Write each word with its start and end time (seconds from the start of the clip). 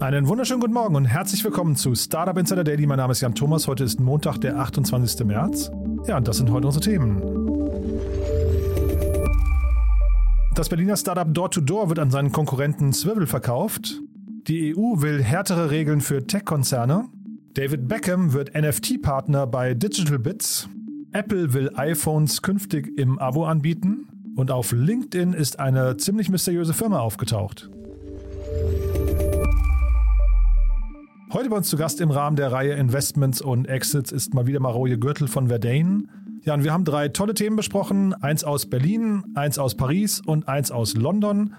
Einen 0.00 0.26
wunderschönen 0.26 0.60
guten 0.60 0.74
Morgen 0.74 0.96
und 0.96 1.04
herzlich 1.04 1.44
willkommen 1.44 1.76
zu 1.76 1.94
Startup 1.94 2.36
Insider 2.36 2.64
Daily. 2.64 2.86
Mein 2.86 2.98
Name 2.98 3.12
ist 3.12 3.20
Jan 3.20 3.34
Thomas. 3.34 3.68
Heute 3.68 3.84
ist 3.84 4.00
Montag, 4.00 4.38
der 4.40 4.58
28. 4.58 5.24
März. 5.24 5.70
Ja, 6.06 6.16
und 6.16 6.26
das 6.26 6.38
sind 6.38 6.50
heute 6.50 6.66
unsere 6.66 6.84
Themen. 6.84 7.22
Das 10.54 10.68
Berliner 10.68 10.96
Startup 10.96 11.28
Door2Door 11.28 11.88
wird 11.88 11.98
an 12.00 12.10
seinen 12.10 12.32
Konkurrenten 12.32 12.92
Swivel 12.92 13.26
verkauft. 13.26 14.00
Die 14.48 14.76
EU 14.76 15.00
will 15.00 15.22
härtere 15.22 15.70
Regeln 15.70 16.00
für 16.00 16.26
Tech-Konzerne. 16.26 17.06
David 17.54 17.88
Beckham 17.88 18.32
wird 18.32 18.54
NFT-Partner 18.54 19.46
bei 19.46 19.74
Digital 19.74 20.18
Bits. 20.18 20.68
Apple 21.12 21.54
will 21.54 21.70
iPhones 21.76 22.42
künftig 22.42 22.98
im 22.98 23.18
Abo 23.18 23.44
anbieten. 23.44 24.08
Und 24.36 24.50
auf 24.50 24.72
LinkedIn 24.72 25.32
ist 25.32 25.60
eine 25.60 25.96
ziemlich 25.96 26.28
mysteriöse 26.28 26.74
Firma 26.74 26.98
aufgetaucht. 26.98 27.70
Heute 31.32 31.48
bei 31.48 31.56
uns 31.56 31.68
zu 31.68 31.76
Gast 31.76 32.00
im 32.00 32.10
Rahmen 32.10 32.36
der 32.36 32.52
Reihe 32.52 32.74
Investments 32.74 33.40
und 33.40 33.66
Exits 33.66 34.12
ist 34.12 34.34
mal 34.34 34.46
wieder 34.46 34.60
Maroje 34.60 34.98
Gürtel 34.98 35.26
von 35.26 35.48
Verdane. 35.48 36.04
Ja, 36.42 36.54
und 36.54 36.64
wir 36.64 36.72
haben 36.72 36.84
drei 36.84 37.08
tolle 37.08 37.34
Themen 37.34 37.56
besprochen. 37.56 38.14
Eins 38.14 38.44
aus 38.44 38.66
Berlin, 38.66 39.24
eins 39.34 39.58
aus 39.58 39.74
Paris 39.74 40.20
und 40.24 40.46
eins 40.48 40.70
aus 40.70 40.94
London. 40.94 41.54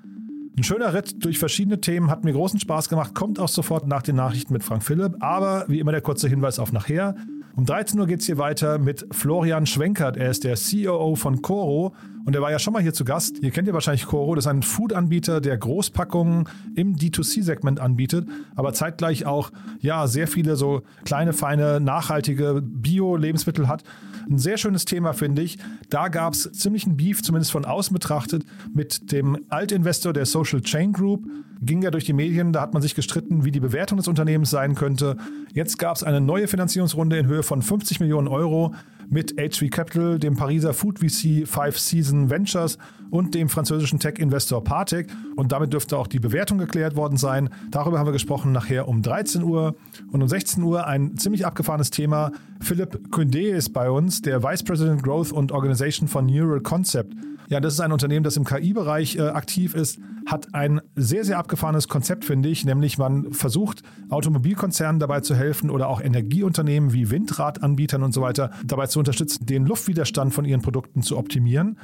Ein 0.57 0.63
schöner 0.63 0.93
Ritt 0.93 1.25
durch 1.25 1.37
verschiedene 1.37 1.81
Themen, 1.81 2.09
hat 2.09 2.23
mir 2.23 2.31
großen 2.31 2.61
Spaß 2.61 2.87
gemacht, 2.87 3.13
kommt 3.13 3.39
auch 3.39 3.49
sofort 3.49 3.87
nach 3.87 4.01
den 4.01 4.15
Nachrichten 4.15 4.53
mit 4.53 4.63
Frank 4.63 4.83
Philipp. 4.83 5.17
Aber 5.19 5.65
wie 5.67 5.79
immer 5.79 5.91
der 5.91 5.99
kurze 5.99 6.29
Hinweis 6.29 6.59
auf 6.59 6.71
nachher. 6.71 7.15
Um 7.57 7.65
13 7.65 7.99
Uhr 7.99 8.07
geht 8.07 8.21
es 8.21 8.25
hier 8.25 8.37
weiter 8.37 8.77
mit 8.77 9.05
Florian 9.11 9.65
Schwenkert. 9.65 10.15
Er 10.15 10.29
ist 10.29 10.45
der 10.45 10.55
COO 10.55 11.15
von 11.15 11.41
Coro 11.41 11.93
und 12.25 12.35
er 12.35 12.41
war 12.41 12.51
ja 12.51 12.59
schon 12.59 12.71
mal 12.71 12.81
hier 12.81 12.93
zu 12.93 13.03
Gast. 13.03 13.39
Ihr 13.41 13.51
kennt 13.51 13.67
ja 13.67 13.73
wahrscheinlich 13.73 14.05
Coro. 14.05 14.35
Das 14.35 14.45
ist 14.45 14.49
ein 14.49 14.63
Food-Anbieter, 14.63 15.41
der 15.41 15.57
Großpackungen 15.57 16.47
im 16.75 16.95
D2C-Segment 16.95 17.81
anbietet, 17.81 18.27
aber 18.55 18.71
zeitgleich 18.71 19.25
auch 19.25 19.51
ja 19.79 20.07
sehr 20.07 20.27
viele 20.27 20.55
so 20.55 20.83
kleine, 21.03 21.33
feine, 21.33 21.81
nachhaltige 21.81 22.61
Bio-Lebensmittel 22.61 23.67
hat. 23.67 23.83
Ein 24.29 24.37
sehr 24.37 24.57
schönes 24.57 24.85
Thema, 24.85 25.13
finde 25.13 25.41
ich. 25.41 25.57
Da 25.89 26.07
gab 26.07 26.33
es 26.33 26.51
ziemlichen 26.51 26.97
Beef, 26.97 27.21
zumindest 27.21 27.51
von 27.51 27.65
außen 27.65 27.93
betrachtet, 27.93 28.43
mit 28.73 29.11
dem 29.11 29.37
Altinvestor 29.49 30.13
der 30.13 30.25
Social 30.25 30.61
Chain 30.61 30.93
Group 30.93 31.25
ging 31.61 31.81
ja 31.81 31.91
durch 31.91 32.05
die 32.05 32.13
Medien, 32.13 32.53
da 32.53 32.61
hat 32.61 32.73
man 32.73 32.81
sich 32.81 32.95
gestritten, 32.95 33.45
wie 33.45 33.51
die 33.51 33.59
Bewertung 33.59 33.97
des 33.97 34.07
Unternehmens 34.07 34.49
sein 34.49 34.75
könnte. 34.75 35.17
Jetzt 35.53 35.79
gab 35.79 35.95
es 35.95 36.03
eine 36.03 36.21
neue 36.21 36.47
Finanzierungsrunde 36.47 37.17
in 37.17 37.27
Höhe 37.27 37.43
von 37.43 37.61
50 37.61 37.99
Millionen 37.99 38.27
Euro 38.27 38.73
mit 39.09 39.35
HV 39.37 39.69
Capital, 39.69 40.19
dem 40.19 40.35
Pariser 40.35 40.73
Food 40.73 40.99
VC 40.99 41.47
Five 41.47 41.77
Season 41.79 42.29
Ventures 42.29 42.77
und 43.11 43.35
dem 43.35 43.49
französischen 43.49 43.99
Tech-Investor 43.99 44.63
Partec. 44.63 45.07
Und 45.35 45.51
damit 45.51 45.73
dürfte 45.73 45.97
auch 45.97 46.07
die 46.07 46.19
Bewertung 46.19 46.57
geklärt 46.57 46.95
worden 46.95 47.17
sein. 47.17 47.49
Darüber 47.71 47.99
haben 47.99 48.07
wir 48.07 48.13
gesprochen 48.13 48.51
nachher 48.51 48.87
um 48.87 49.01
13 49.01 49.43
Uhr 49.43 49.75
und 50.11 50.21
um 50.21 50.27
16 50.27 50.63
Uhr 50.63 50.87
ein 50.87 51.17
ziemlich 51.17 51.45
abgefahrenes 51.45 51.91
Thema. 51.91 52.31
Philipp 52.59 53.07
Kündé 53.11 53.53
ist 53.53 53.73
bei 53.73 53.89
uns, 53.89 54.21
der 54.21 54.43
Vice 54.43 54.63
President 54.63 55.03
Growth 55.03 55.31
und 55.31 55.51
Organization 55.51 56.07
von 56.07 56.25
Neural 56.25 56.61
Concept. 56.61 57.13
Ja, 57.47 57.59
das 57.59 57.73
ist 57.73 57.79
ein 57.79 57.91
Unternehmen, 57.91 58.23
das 58.23 58.37
im 58.37 58.43
KI-Bereich 58.43 59.17
äh, 59.17 59.21
aktiv 59.21 59.75
ist, 59.75 59.99
hat 60.25 60.55
ein 60.55 60.81
sehr, 60.95 61.23
sehr 61.23 61.37
abgefahrenes 61.37 61.87
Konzept, 61.87 62.25
finde 62.25 62.49
ich, 62.49 62.65
nämlich 62.65 62.97
man 62.97 63.33
versucht, 63.33 63.83
Automobilkonzernen 64.09 64.99
dabei 64.99 65.19
zu 65.19 65.35
helfen 65.35 65.69
oder 65.69 65.87
auch 65.87 66.01
Energieunternehmen 66.01 66.93
wie 66.93 67.11
Windradanbietern 67.11 68.01
und 68.01 68.13
so 68.13 68.21
weiter 68.21 68.49
dabei 68.65 68.87
zu 68.87 68.94
unterstützen, 68.99 69.45
den 69.45 69.65
Luftwiderstand 69.65 70.33
von 70.33 70.45
ihren 70.45 70.61
Produkten 70.61 71.01
zu 71.01 71.17
optimieren. 71.17 71.77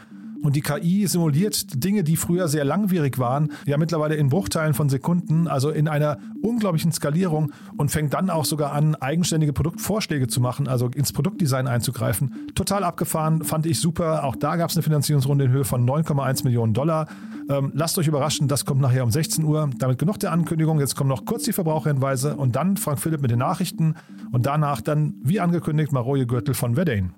Und 0.43 0.55
die 0.55 0.61
KI 0.61 1.05
simuliert 1.07 1.83
Dinge, 1.83 2.03
die 2.03 2.15
früher 2.15 2.47
sehr 2.47 2.65
langwierig 2.65 3.19
waren, 3.19 3.51
ja 3.65 3.77
mittlerweile 3.77 4.15
in 4.15 4.29
Bruchteilen 4.29 4.73
von 4.73 4.89
Sekunden, 4.89 5.47
also 5.47 5.69
in 5.69 5.87
einer 5.87 6.17
unglaublichen 6.41 6.91
Skalierung 6.91 7.51
und 7.77 7.91
fängt 7.91 8.13
dann 8.13 8.29
auch 8.29 8.45
sogar 8.45 8.73
an, 8.73 8.95
eigenständige 8.95 9.53
Produktvorschläge 9.53 10.27
zu 10.27 10.41
machen, 10.41 10.67
also 10.67 10.87
ins 10.87 11.13
Produktdesign 11.13 11.67
einzugreifen. 11.67 12.47
Total 12.55 12.83
abgefahren, 12.83 13.43
fand 13.43 13.65
ich 13.65 13.79
super. 13.79 14.23
Auch 14.23 14.35
da 14.35 14.55
gab 14.55 14.69
es 14.69 14.75
eine 14.75 14.83
Finanzierungsrunde 14.83 15.45
in 15.45 15.51
Höhe 15.51 15.65
von 15.65 15.87
9,1 15.87 16.43
Millionen 16.43 16.73
Dollar. 16.73 17.07
Ähm, 17.49 17.71
lasst 17.75 17.97
euch 17.97 18.07
überraschen, 18.07 18.47
das 18.47 18.65
kommt 18.65 18.81
nachher 18.81 19.03
um 19.03 19.11
16 19.11 19.43
Uhr. 19.43 19.69
Damit 19.77 19.99
genug 19.99 20.19
der 20.19 20.31
Ankündigung. 20.31 20.79
Jetzt 20.79 20.95
kommen 20.95 21.09
noch 21.09 21.25
kurz 21.25 21.43
die 21.43 21.53
Verbraucherhinweise 21.53 22.35
und 22.35 22.55
dann 22.55 22.77
Frank 22.77 22.99
Philipp 22.99 23.21
mit 23.21 23.31
den 23.31 23.39
Nachrichten 23.39 23.95
und 24.31 24.45
danach 24.45 24.81
dann, 24.81 25.15
wie 25.23 25.39
angekündigt, 25.39 25.91
Maroje 25.91 26.25
Gürtel 26.25 26.53
von 26.53 26.75
Verdane. 26.75 27.11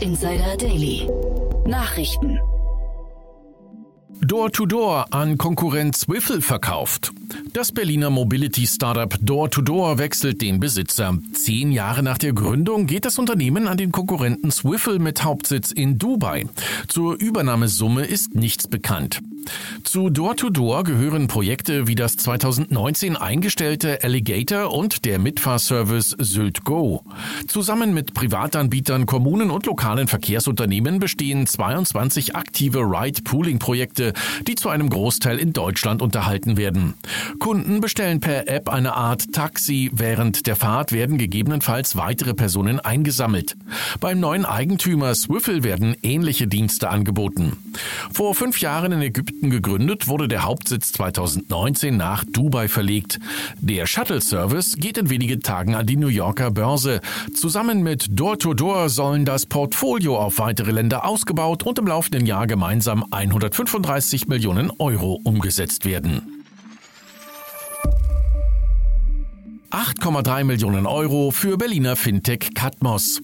Insider 0.00 0.56
Daily. 0.56 1.08
Nachrichten. 1.64 2.40
Door-to-Door 4.20 5.06
an 5.10 5.36
Konkurrent 5.36 5.96
Swiffle 5.96 6.40
verkauft. 6.40 7.12
Das 7.52 7.72
Berliner 7.72 8.10
Mobility-Startup 8.10 9.16
Door-to-Door 9.20 9.98
wechselt 9.98 10.42
den 10.42 10.60
Besitzer. 10.60 11.16
Zehn 11.32 11.72
Jahre 11.72 12.02
nach 12.02 12.18
der 12.18 12.32
Gründung 12.32 12.86
geht 12.86 13.04
das 13.04 13.18
Unternehmen 13.18 13.66
an 13.68 13.76
den 13.76 13.92
Konkurrenten 13.92 14.50
Swiffle 14.50 14.98
mit 14.98 15.24
Hauptsitz 15.24 15.72
in 15.72 15.98
Dubai. 15.98 16.46
Zur 16.88 17.18
Übernahmesumme 17.18 18.04
ist 18.04 18.34
nichts 18.34 18.68
bekannt. 18.68 19.20
Zu 19.84 20.10
Door-to-Door 20.10 20.84
gehören 20.84 21.28
Projekte 21.28 21.86
wie 21.86 21.94
das 21.94 22.16
2019 22.16 23.16
eingestellte 23.16 24.02
Alligator 24.02 24.72
und 24.72 25.04
der 25.04 25.18
Mitfahrservice 25.18 26.16
Sylt 26.18 26.64
Go. 26.64 27.04
Zusammen 27.46 27.94
mit 27.94 28.14
Privatanbietern, 28.14 29.06
Kommunen 29.06 29.50
und 29.50 29.66
lokalen 29.66 30.08
Verkehrsunternehmen 30.08 30.98
bestehen 30.98 31.46
22 31.46 32.34
aktive 32.34 32.80
Ride-Pooling-Projekte, 32.80 34.12
die 34.46 34.56
zu 34.56 34.68
einem 34.68 34.90
Großteil 34.90 35.38
in 35.38 35.52
Deutschland 35.52 36.02
unterhalten 36.02 36.56
werden. 36.56 36.94
Kunden 37.38 37.80
bestellen 37.80 38.20
per 38.20 38.48
App 38.48 38.68
eine 38.68 38.94
Art 38.94 39.32
Taxi. 39.32 39.90
Während 39.92 40.46
der 40.46 40.56
Fahrt 40.56 40.92
werden 40.92 41.18
gegebenenfalls 41.18 41.96
weitere 41.96 42.34
Personen 42.34 42.80
eingesammelt. 42.80 43.56
Beim 44.00 44.20
neuen 44.20 44.44
Eigentümer 44.44 45.14
Swiffle 45.14 45.62
werden 45.62 45.96
ähnliche 46.02 46.46
Dienste 46.46 46.90
angeboten. 46.90 47.56
Vor 48.12 48.34
fünf 48.34 48.60
Jahren 48.60 48.92
in 48.92 49.02
Ägypten 49.02 49.50
gegründet, 49.50 50.08
wurde 50.08 50.28
der 50.28 50.44
Hauptsitz 50.44 50.92
2019 50.92 51.96
nach 51.96 52.24
Dubai 52.24 52.68
verlegt. 52.68 53.18
Der 53.60 53.86
Shuttle-Service 53.86 54.76
geht 54.76 54.98
in 54.98 55.10
wenigen 55.10 55.40
Tagen 55.40 55.74
an 55.74 55.86
die 55.86 55.96
New 55.96 56.08
Yorker 56.08 56.50
Börse. 56.50 57.00
Zusammen 57.34 57.82
mit 57.82 58.06
Door-to-Door 58.10 58.86
-Door 58.86 58.88
sollen 58.88 59.24
das 59.24 59.46
Portfolio 59.46 60.18
auf 60.18 60.38
weitere 60.38 60.70
Länder 60.70 61.04
ausgebaut 61.06 61.62
und 61.64 61.78
im 61.78 61.86
laufenden 61.86 62.26
Jahr 62.26 62.46
gemeinsam 62.46 63.04
135 63.10 64.28
Millionen 64.28 64.70
Euro 64.78 65.20
umgesetzt 65.24 65.84
werden. 65.84 66.35
8,3 69.76 70.44
Millionen 70.44 70.86
Euro 70.86 71.30
für 71.30 71.58
Berliner 71.58 71.96
Fintech 71.96 72.54
Katmos. 72.54 73.20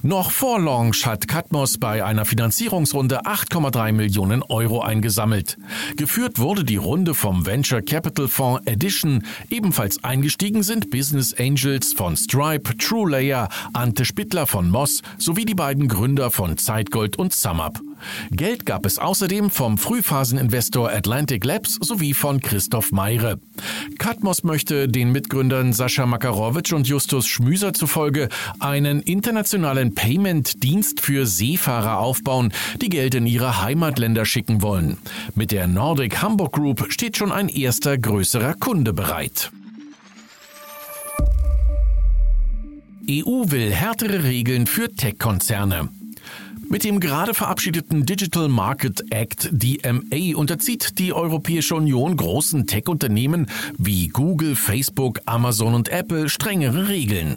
Noch 0.00 0.30
vor 0.30 0.58
Launch 0.58 1.04
hat 1.04 1.28
Katmos 1.28 1.76
bei 1.76 2.02
einer 2.02 2.24
Finanzierungsrunde 2.24 3.26
8,3 3.26 3.92
Millionen 3.92 4.42
Euro 4.42 4.80
eingesammelt. 4.80 5.58
Geführt 5.98 6.38
wurde 6.38 6.64
die 6.64 6.78
Runde 6.78 7.12
vom 7.12 7.44
Venture 7.44 7.82
Capital 7.82 8.28
Fonds 8.28 8.66
Edition. 8.66 9.24
Ebenfalls 9.50 10.02
eingestiegen 10.02 10.62
sind 10.62 10.90
Business 10.90 11.34
Angels 11.38 11.92
von 11.92 12.16
Stripe, 12.16 12.74
TrueLayer, 12.78 13.50
Ante 13.74 14.06
Spittler 14.06 14.46
von 14.46 14.70
Moss 14.70 15.02
sowie 15.18 15.44
die 15.44 15.54
beiden 15.54 15.86
Gründer 15.86 16.30
von 16.30 16.56
Zeitgold 16.56 17.16
und 17.16 17.34
SumUp. 17.34 17.78
Geld 18.30 18.66
gab 18.66 18.86
es 18.86 18.98
außerdem 18.98 19.50
vom 19.50 19.78
Frühphaseninvestor 19.78 20.90
Atlantic 20.90 21.44
Labs 21.44 21.78
sowie 21.80 22.14
von 22.14 22.40
Christoph 22.40 22.92
Meire. 22.92 23.38
Katmos 23.98 24.44
möchte 24.44 24.88
den 24.88 25.12
Mitgründern 25.12 25.72
Sascha 25.72 26.06
Makarowitsch 26.06 26.72
und 26.72 26.88
Justus 26.88 27.26
Schmüser 27.26 27.72
zufolge 27.72 28.28
einen 28.60 29.00
internationalen 29.00 29.94
Payment-Dienst 29.94 31.00
für 31.00 31.26
Seefahrer 31.26 31.98
aufbauen, 31.98 32.52
die 32.80 32.88
Geld 32.88 33.14
in 33.14 33.26
ihre 33.26 33.62
Heimatländer 33.62 34.24
schicken 34.24 34.62
wollen. 34.62 34.98
Mit 35.34 35.52
der 35.52 35.66
Nordic 35.66 36.22
Hamburg 36.22 36.52
Group 36.52 36.86
steht 36.90 37.16
schon 37.16 37.32
ein 37.32 37.48
erster 37.48 37.98
größerer 37.98 38.54
Kunde 38.54 38.92
bereit. 38.92 39.50
EU 43.10 43.50
will 43.50 43.72
härtere 43.72 44.22
Regeln 44.24 44.66
für 44.66 44.88
Tech-Konzerne. 44.94 45.88
Mit 46.72 46.84
dem 46.84 47.00
gerade 47.00 47.34
verabschiedeten 47.34 48.06
Digital 48.06 48.48
Market 48.48 49.04
Act 49.12 49.50
DMA 49.52 50.34
unterzieht 50.34 50.98
die 50.98 51.12
Europäische 51.12 51.74
Union 51.74 52.16
großen 52.16 52.66
Tech-Unternehmen 52.66 53.46
wie 53.76 54.08
Google, 54.08 54.56
Facebook, 54.56 55.20
Amazon 55.26 55.74
und 55.74 55.90
Apple 55.90 56.30
strengere 56.30 56.88
Regeln. 56.88 57.36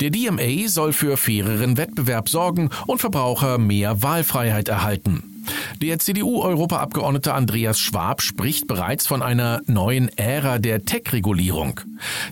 Der 0.00 0.10
DMA 0.10 0.66
soll 0.66 0.92
für 0.92 1.16
faireren 1.16 1.76
Wettbewerb 1.76 2.28
sorgen 2.28 2.70
und 2.88 2.98
Verbraucher 3.00 3.58
mehr 3.58 4.02
Wahlfreiheit 4.02 4.68
erhalten. 4.68 5.37
Der 5.80 5.98
CDU-Europaabgeordnete 5.98 7.34
Andreas 7.34 7.78
Schwab 7.78 8.22
spricht 8.22 8.66
bereits 8.66 9.06
von 9.06 9.22
einer 9.22 9.60
neuen 9.66 10.08
Ära 10.16 10.58
der 10.58 10.84
Tech-Regulierung. 10.84 11.80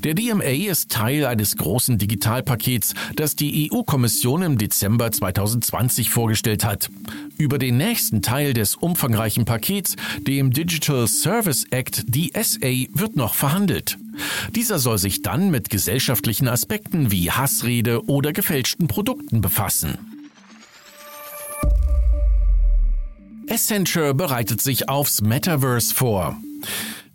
Der 0.04 0.14
DMA 0.14 0.70
ist 0.70 0.90
Teil 0.90 1.26
eines 1.26 1.56
großen 1.56 1.98
Digitalpakets, 1.98 2.94
das 3.14 3.36
die 3.36 3.70
EU-Kommission 3.72 4.42
im 4.42 4.58
Dezember 4.58 5.10
2020 5.10 6.10
vorgestellt 6.10 6.64
hat. 6.64 6.88
Über 7.38 7.58
den 7.58 7.76
nächsten 7.76 8.22
Teil 8.22 8.52
des 8.52 8.76
umfangreichen 8.76 9.44
Pakets, 9.44 9.96
dem 10.26 10.52
Digital 10.52 11.06
Service 11.06 11.64
Act 11.70 12.04
DSA, 12.08 12.86
wird 12.92 13.16
noch 13.16 13.34
verhandelt. 13.34 13.98
Dieser 14.54 14.78
soll 14.78 14.98
sich 14.98 15.22
dann 15.22 15.50
mit 15.50 15.70
gesellschaftlichen 15.70 16.48
Aspekten 16.48 17.10
wie 17.10 17.30
Hassrede 17.30 18.06
oder 18.06 18.32
gefälschten 18.32 18.88
Produkten 18.88 19.40
befassen. 19.40 20.15
Accenture 23.48 24.12
bereitet 24.12 24.60
sich 24.60 24.88
aufs 24.88 25.22
Metaverse 25.22 25.94
vor. 25.94 26.36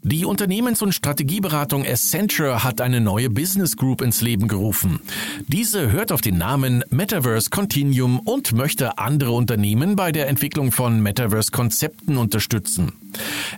Die 0.04 0.26
Unternehmens- 0.26 0.82
und 0.82 0.94
Strategieberatung 0.94 1.86
Accenture 1.86 2.64
hat 2.64 2.82
eine 2.82 3.02
neue 3.02 3.30
Business 3.30 3.76
Group 3.76 4.02
ins 4.02 4.22
Leben 4.22 4.48
gerufen. 4.48 5.00
Diese 5.48 5.92
hört 5.92 6.12
auf 6.12 6.22
den 6.22 6.38
Namen 6.38 6.84
Metaverse 6.90 7.50
Continuum 7.52 8.20
und 8.20 8.54
möchte 8.54 8.98
andere 8.98 9.32
Unternehmen 9.32 9.96
bei 9.96 10.12
der 10.12 10.28
Entwicklung 10.28 10.72
von 10.72 11.02
Metaverse-Konzepten 11.04 12.18
unterstützen. 12.18 12.94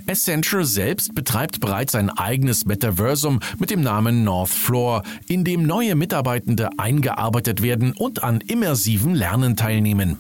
Accenture 0.08 0.66
selbst 0.66 1.16
betreibt 1.16 1.62
bereits 1.62 1.96
ein 1.96 2.10
eigenes 2.10 2.66
Metaversum 2.66 3.40
mit 3.60 3.70
dem 3.70 3.82
Namen 3.82 4.24
North 4.24 4.50
Floor, 4.50 5.04
in 5.28 5.46
dem 5.46 5.66
neue 5.66 5.96
Mitarbeitende 5.96 6.72
eingearbeitet 6.78 7.62
werden 7.62 7.94
und 7.94 8.24
an 8.24 8.42
immersiven 8.42 9.14
Lernen 9.14 9.56
teilnehmen. 9.56 10.18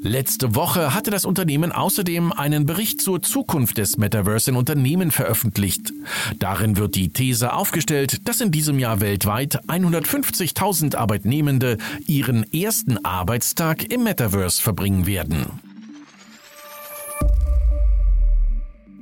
Letzte 0.00 0.54
Woche 0.54 0.94
hatte 0.94 1.10
das 1.10 1.24
Unternehmen 1.24 1.72
außerdem 1.72 2.32
einen 2.32 2.66
Bericht 2.66 3.00
zur 3.00 3.22
Zukunft 3.22 3.78
des 3.78 3.96
Metaverse 3.96 4.50
in 4.50 4.56
Unternehmen 4.56 5.10
veröffentlicht. 5.10 5.92
Darin 6.38 6.76
wird 6.76 6.94
die 6.94 7.08
These 7.08 7.52
aufgestellt, 7.52 8.28
dass 8.28 8.40
in 8.40 8.50
diesem 8.50 8.78
Jahr 8.78 9.00
weltweit 9.00 9.60
150.000 9.68 10.96
Arbeitnehmende 10.96 11.78
ihren 12.06 12.50
ersten 12.52 13.04
Arbeitstag 13.04 13.90
im 13.92 14.04
Metaverse 14.04 14.62
verbringen 14.62 15.06
werden. 15.06 15.46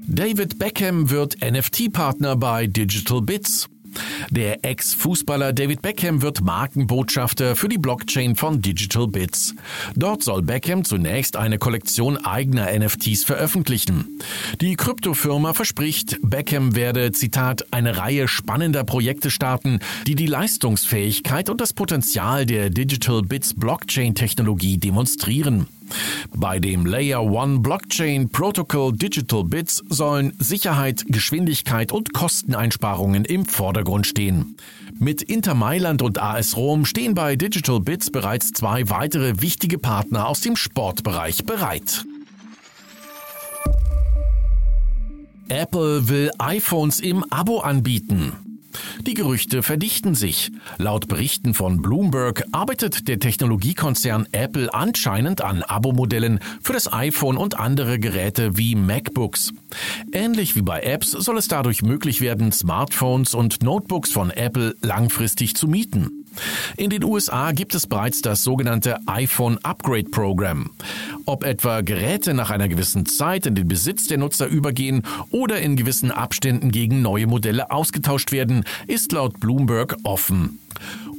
David 0.06 0.58
Beckham 0.58 1.11
wird 1.11 1.38
NFT-Partner 1.40 2.37
bei 2.37 2.66
Digital 2.66 3.22
Bits. 3.22 3.69
Der 4.31 4.64
Ex-Fußballer 4.64 5.52
David 5.52 5.82
Beckham 5.82 6.23
wird 6.23 6.43
Markenbotschafter 6.43 7.56
für 7.56 7.69
die 7.69 7.79
Blockchain 7.79 8.37
von 8.37 8.61
Digital 8.61 9.06
Bits. 9.06 9.55
Dort 9.94 10.23
soll 10.23 10.43
Beckham 10.43 10.85
zunächst 10.85 11.37
eine 11.37 11.58
Kollektion 11.58 12.17
eigener 12.17 12.69
NFTs 12.76 13.25
veröffentlichen. 13.25 14.19
Die 14.61 14.76
Kryptofirma 14.76 15.52
verspricht, 15.52 16.19
Beckham 16.23 16.75
werde, 16.75 17.12
Zitat, 17.12 17.67
eine 17.73 17.99
Reihe 17.99 18.29
spannender 18.29 18.85
Projekte 18.85 19.31
starten, 19.31 19.81
die 20.06 20.14
die 20.14 20.26
Leistungsfähigkeit 20.26 21.50
und 21.50 21.61
das 21.61 21.73
Potenzial 21.73 22.47
der 22.47 22.70
Digital 22.70 23.23
Bits 23.23 23.55
Blockchain-Technologie 23.55 24.79
demonstrieren. 24.79 25.67
Bei 26.35 26.58
dem 26.58 26.87
Layer 26.87 27.23
One 27.23 27.61
Blockchain 27.61 28.31
Protocol 28.31 28.93
Digital 28.93 29.44
Bits 29.44 29.82
sollen 29.88 30.32
Sicherheit, 30.38 31.05
Geschwindigkeit 31.08 31.93
und 31.93 32.12
Kosteneinsparungen 32.12 33.25
im 33.25 33.44
Vordergrund 33.46 34.06
stehen. 34.06 34.56
Mit 34.99 35.23
Inter 35.23 35.55
Mailand 35.55 36.02
und 36.02 36.20
AS 36.20 36.56
Rom 36.56 36.85
stehen 36.85 37.14
bei 37.14 37.37
Digital 37.37 37.81
Bits 37.81 38.11
bereits 38.11 38.52
zwei 38.52 38.88
weitere 38.91 39.41
wichtige 39.41 39.79
Partner 39.79 40.29
aus 40.29 40.41
dem 40.41 40.56
Sportbereich 40.56 41.44
bereit. 41.44 42.05
Apple 45.49 46.08
will 46.08 46.31
iPhones 46.38 47.00
im 47.00 47.25
Abo 47.31 47.61
anbieten. 47.61 48.44
Die 49.06 49.12
Gerüchte 49.12 49.62
verdichten 49.62 50.15
sich. 50.15 50.51
Laut 50.79 51.09
Berichten 51.09 51.53
von 51.53 51.83
Bloomberg 51.83 52.43
arbeitet 52.53 53.06
der 53.06 53.19
Technologiekonzern 53.19 54.27
Apple 54.33 54.73
anscheinend 54.73 55.43
an 55.43 55.62
Abo-Modellen 55.62 56.41
für 56.62 56.73
das 56.73 56.91
iPhone 56.91 57.37
und 57.37 57.59
andere 57.59 57.99
Geräte 57.99 58.56
wie 58.56 58.75
MacBooks. 58.75 59.53
Ähnlich 60.12 60.56
wie 60.56 60.62
bei 60.62 60.81
Apps 60.81 61.11
soll 61.11 61.37
es 61.37 61.49
dadurch 61.49 61.83
möglich 61.83 62.23
werden, 62.23 62.51
Smartphones 62.51 63.35
und 63.35 63.62
Notebooks 63.62 64.11
von 64.11 64.31
Apple 64.31 64.75
langfristig 64.81 65.55
zu 65.55 65.69
mieten. 65.69 66.24
In 66.77 66.91
den 66.91 67.05
USA 67.05 67.53
gibt 67.53 67.75
es 67.75 67.87
bereits 67.87 68.23
das 68.23 68.43
sogenannte 68.43 68.99
iPhone 69.07 69.59
Upgrade 69.63 70.11
Program. 70.11 70.71
Ob 71.27 71.45
etwa 71.45 71.81
Geräte 71.81 72.35
nach 72.35 72.51
einer 72.51 72.69
gewissen 72.69 73.07
Zeit 73.07 73.47
in 73.47 73.55
den 73.55 73.69
Besitz 73.69 74.07
der 74.07 74.19
Nutzer 74.19 74.47
übergehen 74.47 75.03
oder 75.31 75.61
in 75.61 75.77
gewissen 75.77 76.11
Abständen 76.11 76.71
gegen 76.71 77.03
neue 77.03 77.27
Modelle 77.27 77.71
ausgetauscht 77.71 78.33
werden, 78.33 78.65
ist 78.87 79.13
laut 79.13 79.41
Bloomberg 79.41 79.97
offen. 80.03 80.59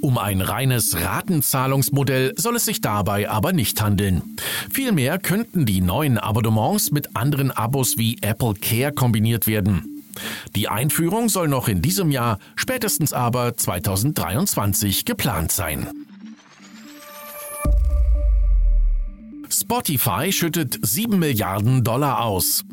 Um 0.02 0.18
ein 0.18 0.42
reines 0.42 0.96
Ratenzahlungsmodell 0.96 2.34
soll 2.36 2.58
es 2.58 2.66
sich 2.66 2.82
dabei 2.82 3.30
aber 3.30 3.54
nicht 3.54 3.82
handeln. 3.82 4.38
Vielmehr 4.70 5.18
könnten 5.18 5.66
die 5.66 5.82
neuen 5.82 6.18
Abonnements 6.18 6.92
mit 6.92 7.16
anderen 7.16 7.52
Abos 7.52 7.98
wie 7.98 8.18
Apple 8.22 8.54
Care 8.54 8.92
kombiniert 8.92 9.48
werden. 9.48 9.95
Die 10.56 10.68
Einführung 10.68 11.30
soll 11.30 11.48
noch 11.48 11.68
in 11.68 11.82
diesem 11.82 12.12
Jahr, 12.12 12.40
spätestens 12.56 13.14
aber 13.14 13.56
2023 13.56 15.06
geplant 15.06 15.52
sein. 15.52 15.88
Spotify 19.50 20.32
schüttet 20.32 20.78
7 20.82 21.18
Milliarden 21.18 21.84
Dollar 21.84 22.24
aus. 22.24 22.64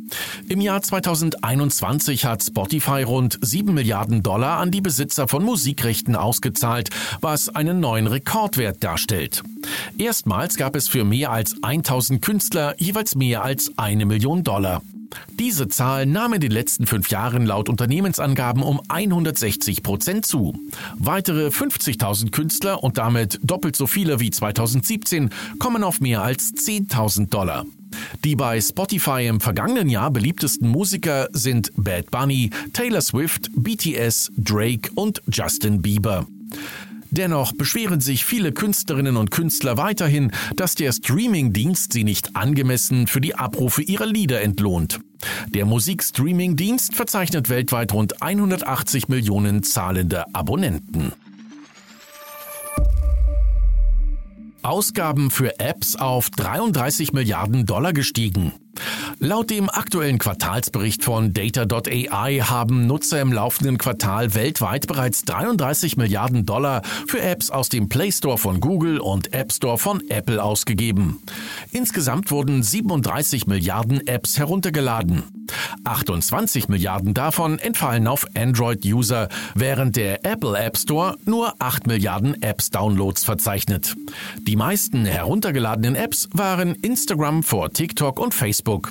Im 0.49 0.61
Jahr 0.61 0.83
2021 0.83 2.25
hat 2.25 2.43
Spotify 2.43 3.03
rund 3.03 3.39
7 3.41 3.73
Milliarden 3.73 4.23
Dollar 4.23 4.59
an 4.59 4.71
die 4.71 4.81
Besitzer 4.81 5.29
von 5.29 5.45
Musikrechten 5.45 6.17
ausgezahlt, 6.17 6.91
was 7.21 7.49
einen 7.49 7.81
neuen 7.81 8.07
Rekordwert 8.07 8.83
darstellt. 8.83 9.43
Erstmals 9.97 10.57
gab 10.57 10.77
es 10.77 10.89
für 10.89 11.05
mehr 11.05 11.31
als 11.31 11.55
1000 11.63 12.21
Künstler 12.21 12.75
jeweils 12.79 13.15
mehr 13.15 13.43
als 13.43 13.73
eine 13.77 14.05
Million 14.05 14.43
Dollar. 14.43 14.83
Diese 15.39 15.69
Zahl 15.69 16.07
nahm 16.07 16.35
in 16.35 16.41
den 16.41 16.53
letzten 16.53 16.87
fünf 16.87 17.11
Jahren 17.11 17.47
laut 17.47 17.69
Unternehmensangaben 17.69 18.63
um 18.63 18.81
160 18.89 19.83
Prozent 19.83 20.27
zu. 20.27 20.55
Weitere 20.99 21.49
50.000 21.49 22.31
Künstler 22.31 22.83
und 22.83 22.99
damit 22.99 23.41
doppelt 23.43 23.77
so 23.77 23.87
viele 23.87 24.21
wie 24.21 24.31
2017 24.31 25.31
kommen 25.59 25.85
auf 25.85 26.01
mehr 26.01 26.23
als 26.23 26.53
10.000 26.55 27.29
Dollar. 27.29 27.65
Die 28.25 28.37
bei 28.37 28.61
Spotify 28.61 29.27
im 29.27 29.41
vergangenen 29.41 29.89
Jahr 29.89 30.11
beliebtesten 30.11 30.69
Musiker 30.69 31.29
sind 31.33 31.73
Bad 31.77 32.11
Bunny, 32.11 32.51
Taylor 32.73 33.03
Swift, 33.03 33.51
BTS, 33.55 34.33
Drake 34.37 34.91
und 34.95 35.23
Justin 35.31 35.83
Bieber. 35.83 36.27
Dennoch 37.11 37.53
beschweren 37.53 38.01
sich 38.01 38.25
viele 38.25 38.53
Künstlerinnen 38.53 39.19
und 39.19 39.31
Künstler 39.31 39.77
weiterhin, 39.77 40.33
dass 40.57 40.75
der 40.75 40.93
Streamingdienst 40.93 41.93
sie 41.93 42.05
nicht 42.05 42.37
angemessen 42.37 43.07
für 43.07 43.21
die 43.21 43.35
Abrufe 43.35 43.83
ihrer 43.83 44.07
Lieder 44.07 44.41
entlohnt. 44.41 45.01
Der 45.49 45.65
Musikstreamingdienst 45.65 46.95
verzeichnet 46.95 47.49
weltweit 47.49 47.93
rund 47.93 48.23
180 48.23 49.09
Millionen 49.09 49.63
zahlende 49.63 50.25
Abonnenten. 50.35 51.13
Ausgaben 54.63 55.31
für 55.31 55.59
Apps 55.59 55.97
auf 55.97 56.31
33 56.31 57.13
Milliarden 57.13 57.67
Dollar 57.67 57.93
gestiegen. 57.93 58.53
Laut 59.19 59.51
dem 59.51 59.69
aktuellen 59.69 60.19
Quartalsbericht 60.19 61.05
von 61.05 61.33
Data.ai 61.33 62.39
haben 62.41 62.87
Nutzer 62.87 63.21
im 63.21 63.33
laufenden 63.33 63.79
Quartal 63.79 64.35
weltweit 64.35 64.87
bereits 64.87 65.25
33 65.25 65.97
Milliarden 65.97 66.47
Dollar 66.47 66.83
für 67.07 67.21
Apps 67.21 67.51
aus 67.51 67.69
dem 67.69 67.89
Play 67.89 68.11
Store 68.13 68.39
von 68.39 68.61
Google 68.61 68.99
und 68.99 69.33
App 69.35 69.53
Store 69.53 69.79
von 69.79 70.03
Apple 70.09 70.43
ausgegeben. 70.43 71.23
Insgesamt 71.71 72.31
wurden 72.31 72.63
37 72.63 73.47
Milliarden 73.47 74.07
Apps 74.07 74.39
heruntergeladen. 74.39 75.42
28 75.85 76.69
Milliarden 76.69 77.15
davon 77.15 77.59
entfallen 77.59 78.07
auf 78.07 78.27
Android-User, 78.35 79.29
während 79.55 79.97
der 79.97 80.25
Apple 80.25 80.59
App 80.59 80.77
Store 80.77 81.17
nur 81.25 81.55
8 81.59 81.87
Milliarden 81.87 82.43
Apps-Downloads 82.43 83.25
verzeichnet. 83.25 83.95
Die 84.39 84.57
meisten 84.57 85.05
heruntergeladenen 85.05 85.95
Apps 85.95 86.29
waren 86.33 86.75
Instagram 86.75 87.43
vor 87.43 87.73
TikTok 87.73 88.19
und 88.19 88.35
Facebook. 88.35 88.91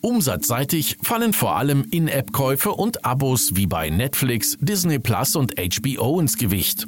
Umsatzseitig 0.00 0.98
fallen 1.02 1.32
vor 1.32 1.56
allem 1.56 1.86
In-App-Käufe 1.90 2.72
und 2.72 3.04
Abos 3.04 3.56
wie 3.56 3.66
bei 3.66 3.90
Netflix, 3.90 4.56
Disney 4.60 4.98
Plus 4.98 5.36
und 5.36 5.54
HBO 5.56 6.20
ins 6.20 6.36
Gewicht. 6.36 6.86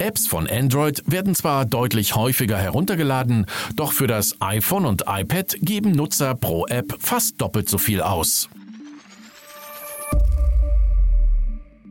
Apps 0.00 0.26
von 0.26 0.48
Android 0.48 1.02
werden 1.06 1.34
zwar 1.34 1.64
deutlich 1.64 2.14
häufiger 2.14 2.58
heruntergeladen, 2.58 3.46
doch 3.76 3.92
für 3.92 4.06
das 4.06 4.40
iPhone 4.40 4.86
und 4.86 5.04
iPad 5.06 5.56
geben 5.60 5.92
Nutzer 5.92 6.34
pro 6.34 6.66
App 6.66 6.96
fast 6.98 7.40
doppelt 7.40 7.68
so 7.68 7.78
viel 7.78 8.00
aus. 8.00 8.48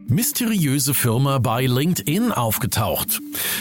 Mysteriöse 0.10 0.94
Firma 0.94 1.38
bei 1.40 1.66
LinkedIn 1.66 2.32
aufgetaucht. 2.32 3.20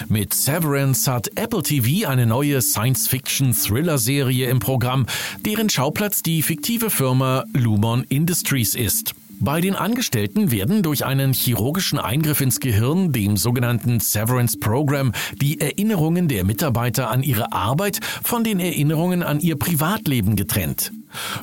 Mit 0.09 0.33
Severance 0.33 1.11
hat 1.11 1.29
Apple 1.35 1.65
TV 1.65 2.09
eine 2.09 2.25
neue 2.25 2.63
Science-Fiction-Thriller-Serie 2.63 4.49
im 4.49 4.61
Programm, 4.61 5.07
deren 5.45 5.69
Schauplatz 5.69 6.23
die 6.23 6.43
fiktive 6.43 6.91
Firma 6.91 7.45
Lumon 7.53 8.05
Industries 8.05 8.77
ist. 8.77 9.15
Bei 9.41 9.61
den 9.61 9.75
Angestellten 9.75 10.51
werden 10.51 10.83
durch 10.83 11.05
einen 11.05 11.33
chirurgischen 11.33 11.99
Eingriff 11.99 12.41
ins 12.41 12.59
Gehirn, 12.59 13.13
dem 13.13 13.37
sogenannten 13.37 14.01
Severance 14.01 14.59
Program, 14.59 15.13
die 15.41 15.61
Erinnerungen 15.61 16.27
der 16.27 16.45
Mitarbeiter 16.45 17.11
an 17.11 17.23
ihre 17.23 17.53
Arbeit 17.53 18.01
von 18.23 18.45
den 18.45 18.61
Erinnerungen 18.61 19.23
an 19.23 19.41
ihr 19.41 19.57
Privatleben 19.57 20.37
getrennt. 20.37 20.93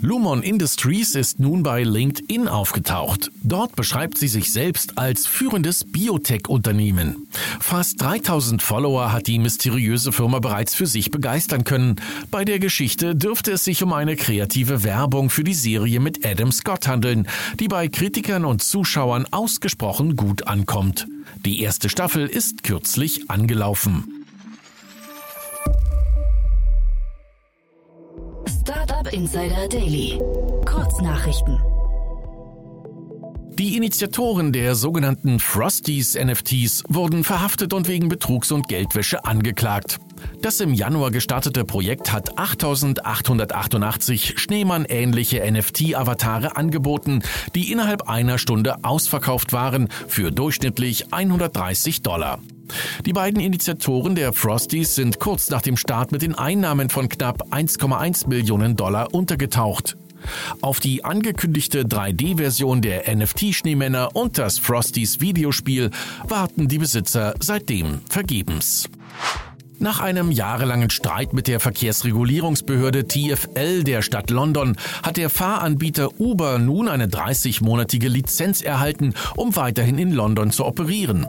Lumon 0.01 0.44
Industries 0.44 1.15
ist 1.15 1.39
nun 1.39 1.63
bei 1.63 1.84
LinkedIn 1.84 2.48
aufgetaucht. 2.48 3.32
Dort 3.44 3.75
beschreibt 3.75 4.18
sie 4.18 4.27
sich 4.27 4.51
selbst 4.51 4.98
als 4.98 5.25
führendes 5.27 5.84
Biotech-Unternehmen. 5.86 7.27
Fast 7.60 8.01
3000 8.01 8.62
Follower 8.62 9.12
hat 9.12 9.27
die 9.27 9.39
mysteriöse 9.39 10.12
Firma 10.12 10.39
bereits 10.39 10.75
für 10.75 10.88
sich 10.88 11.12
begeistern 11.12 11.63
können. 11.63 11.98
Bei 12.32 12.46
der 12.46 12.60
Geschichte 12.60 13.15
dürfte 13.15 13.51
es 13.51 13.63
sich 13.63 13.84
um 13.84 13.94
eine 13.94 14.15
kreative 14.15 14.84
Werbung 14.84 15.30
für 15.30 15.44
die 15.44 15.53
Serie 15.53 16.00
mit 16.00 16.25
Adam 16.25 16.51
Scott 16.51 16.88
handeln, 16.88 17.27
die 17.60 17.68
bei 17.68 17.88
Kritikern 17.88 18.46
und 18.46 18.63
Zuschauern 18.63 19.25
ausgesprochen 19.32 20.15
gut 20.15 20.48
ankommt. 20.48 21.08
Die 21.46 21.62
erste 21.62 21.89
Staffel 21.89 22.27
ist 22.27 22.63
kürzlich 22.63 23.30
angelaufen. 23.30 24.23
Insider 29.13 29.67
Daily. 29.67 30.20
Kurznachrichten. 30.65 31.60
Die 33.60 33.77
Initiatoren 33.77 34.51
der 34.51 34.74
sogenannten 34.74 35.39
Frosties 35.39 36.15
NFTs 36.15 36.84
wurden 36.89 37.24
verhaftet 37.24 37.74
und 37.74 37.88
wegen 37.88 38.10
Betrugs 38.10 38.51
und 38.51 38.67
Geldwäsche 38.67 39.24
angeklagt. 39.24 40.00
Das 40.42 40.60
im 40.60 40.74
Januar 40.74 41.12
gestartete 41.12 41.63
Projekt 41.65 42.12
hat 42.12 42.38
8888 42.38 44.34
Schneemann-ähnliche 44.38 45.39
NFT-Avatare 45.50 46.58
angeboten, 46.58 47.22
die 47.56 47.72
innerhalb 47.72 48.10
einer 48.10 48.38
Stunde 48.38 48.84
ausverkauft 48.84 49.53
waren 49.53 49.88
für 50.08 50.32
durchschnittlich 50.32 51.13
130 51.13 52.01
Dollar. 52.01 52.39
Die 53.06 53.13
beiden 53.13 53.39
Initiatoren 53.39 54.15
der 54.15 54.34
Frosties 54.34 54.96
sind 54.96 55.20
kurz 55.20 55.50
nach 55.50 55.62
dem 55.62 55.77
Start 55.77 56.12
mit 56.12 56.22
den 56.22 56.36
Einnahmen 56.36 56.89
von 56.89 57.10
knapp 57.10 57.53
1,1 57.53 58.27
Millionen 58.27 58.75
Dollar 58.75 59.13
untergetaucht. 59.13 59.98
Auf 60.62 60.80
die 60.80 61.03
angekündigte 61.03 61.84
3D-Version 61.84 62.82
der 62.82 63.13
NFT-Schneemänner 63.13 64.15
und 64.15 64.38
das 64.38 64.58
Frosties 64.58 65.20
Videospiel 65.20 65.92
warten 66.27 66.68
die 66.68 66.77
Besitzer 66.77 67.34
seitdem 67.39 68.00
vergebens. 68.10 68.89
Nach 69.80 70.00
einem 70.00 70.32
jahrelangen 70.32 70.89
Streit 70.89 71.34
mit 71.34 71.48
der 71.48 71.60
Verkehrsregulierungsbehörde 71.60 73.08
TFL 73.08 73.84
der 73.84 74.01
Stadt 74.01 74.30
London 74.30 74.75
hat 75.01 75.18
der 75.18 75.30
Fahranbieter 75.30 76.20
Uber 76.20 76.60
nun 76.60 76.88
eine 76.88 77.08
30-monatige 77.08 78.08
Lizenz 78.08 78.62
erhalten, 78.62 79.13
um 79.36 79.56
weiterhin 79.56 79.98
in 79.98 80.12
London 80.12 80.51
zu 80.51 80.65
operieren. 80.65 81.27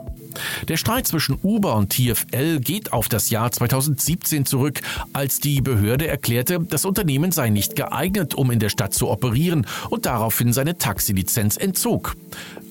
Der 0.67 0.77
Streit 0.77 1.07
zwischen 1.07 1.37
Uber 1.41 1.75
und 1.75 1.91
TFL 1.91 2.59
geht 2.59 2.93
auf 2.93 3.09
das 3.09 3.29
Jahr 3.29 3.51
2017 3.51 4.45
zurück, 4.45 4.81
als 5.13 5.39
die 5.39 5.61
Behörde 5.61 6.07
erklärte, 6.07 6.59
das 6.59 6.85
Unternehmen 6.85 7.31
sei 7.31 7.49
nicht 7.49 7.75
geeignet, 7.75 8.35
um 8.35 8.51
in 8.51 8.59
der 8.59 8.69
Stadt 8.69 8.93
zu 8.93 9.09
operieren 9.09 9.65
und 9.89 10.05
daraufhin 10.05 10.53
seine 10.53 10.77
Taxilizenz 10.77 11.57
entzog. 11.57 12.15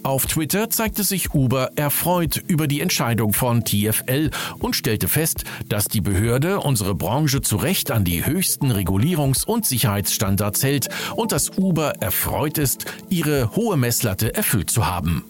Auf 0.05 0.27
Twitter 0.27 0.69
zeigte 0.69 1.03
sich 1.03 1.33
Uber 1.33 1.71
erfreut 1.77 2.37
über 2.47 2.67
die 2.67 2.83
Entscheidung 2.83 3.33
von 3.33 3.65
TFL 3.65 4.31
und 4.59 4.77
stellte 4.77 5.09
fest, 5.09 5.45
dass 5.71 5.87
die 5.87 6.03
Behörde 6.03 6.61
unsere 6.61 6.95
Branche 6.95 7.41
zu 7.41 7.57
Recht 7.57 7.91
an 7.91 8.05
die 8.05 8.27
höchsten 8.27 8.71
Regulierungs- 8.71 9.47
und 9.47 9.65
Sicherheitsstandards 9.65 10.63
hält 10.63 10.91
und 11.17 11.33
dass 11.33 11.57
Uber 11.57 11.95
erfreut 12.03 12.59
ist, 12.59 12.85
ihre 13.09 13.57
hohe 13.57 13.79
Messlatte 13.79 14.35
erfüllt 14.35 14.69
zu 14.69 14.87
haben. 14.87 15.25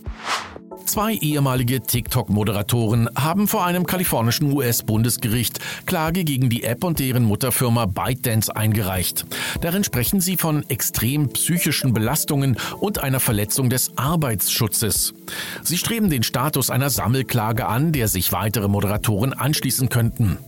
Zwei 0.86 1.14
ehemalige 1.14 1.80
TikTok-Moderatoren 1.80 3.08
haben 3.16 3.48
vor 3.48 3.64
einem 3.64 3.86
kalifornischen 3.86 4.52
US-Bundesgericht 4.52 5.58
Klage 5.86 6.24
gegen 6.24 6.50
die 6.50 6.62
App 6.62 6.84
und 6.84 6.98
deren 6.98 7.24
Mutterfirma 7.24 7.86
ByteDance 7.86 8.54
eingereicht. 8.54 9.24
Darin 9.62 9.82
sprechen 9.82 10.20
sie 10.20 10.36
von 10.36 10.68
extrem 10.68 11.30
psychischen 11.30 11.94
Belastungen 11.94 12.58
und 12.80 13.02
einer 13.02 13.18
Verletzung 13.18 13.70
des 13.70 13.96
Arbeitsschutzes. 13.96 15.14
Sie 15.62 15.78
streben 15.78 16.10
den 16.10 16.22
Status 16.22 16.68
einer 16.70 16.90
Sammelklage 16.90 17.66
an, 17.66 17.92
der 17.92 18.08
sich 18.08 18.32
weitere 18.32 18.68
Moderatoren 18.68 19.32
anschließen 19.32 19.88
könnten. 19.88 20.38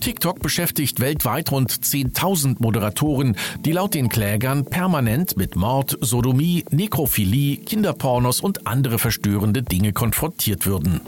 TikTok 0.00 0.40
beschäftigt 0.40 1.00
weltweit 1.00 1.52
rund 1.52 1.72
10.000 1.72 2.56
Moderatoren, 2.58 3.36
die 3.64 3.72
laut 3.72 3.94
den 3.94 4.08
Klägern 4.08 4.64
permanent 4.64 5.36
mit 5.36 5.54
Mord, 5.56 5.96
Sodomie, 6.00 6.64
Nekrophilie, 6.70 7.58
Kinderpornos 7.58 8.40
und 8.40 8.66
andere 8.66 8.98
verstörende 8.98 9.62
Dinge 9.62 9.83
Dinge 9.84 9.92
konfrontiert 9.92 10.64
würden. 10.64 11.00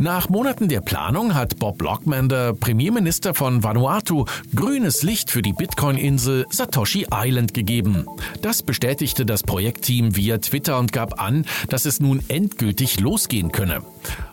Nach 0.00 0.28
Monaten 0.28 0.68
der 0.68 0.80
Planung 0.80 1.34
hat 1.34 1.58
Bob 1.58 1.80
Lockman, 1.80 2.28
der 2.28 2.52
Premierminister 2.52 3.32
von 3.32 3.62
Vanuatu, 3.62 4.24
grünes 4.54 5.04
Licht 5.04 5.30
für 5.30 5.40
die 5.40 5.52
Bitcoin-Insel 5.52 6.46
Satoshi 6.50 7.06
Island 7.14 7.54
gegeben. 7.54 8.04
Das 8.42 8.62
bestätigte 8.64 9.24
das 9.24 9.44
Projektteam 9.44 10.16
via 10.16 10.38
Twitter 10.38 10.78
und 10.78 10.92
gab 10.92 11.20
an, 11.20 11.46
dass 11.68 11.86
es 11.86 12.00
nun 12.00 12.22
endgültig 12.28 12.98
losgehen 12.98 13.52
könne. 13.52 13.82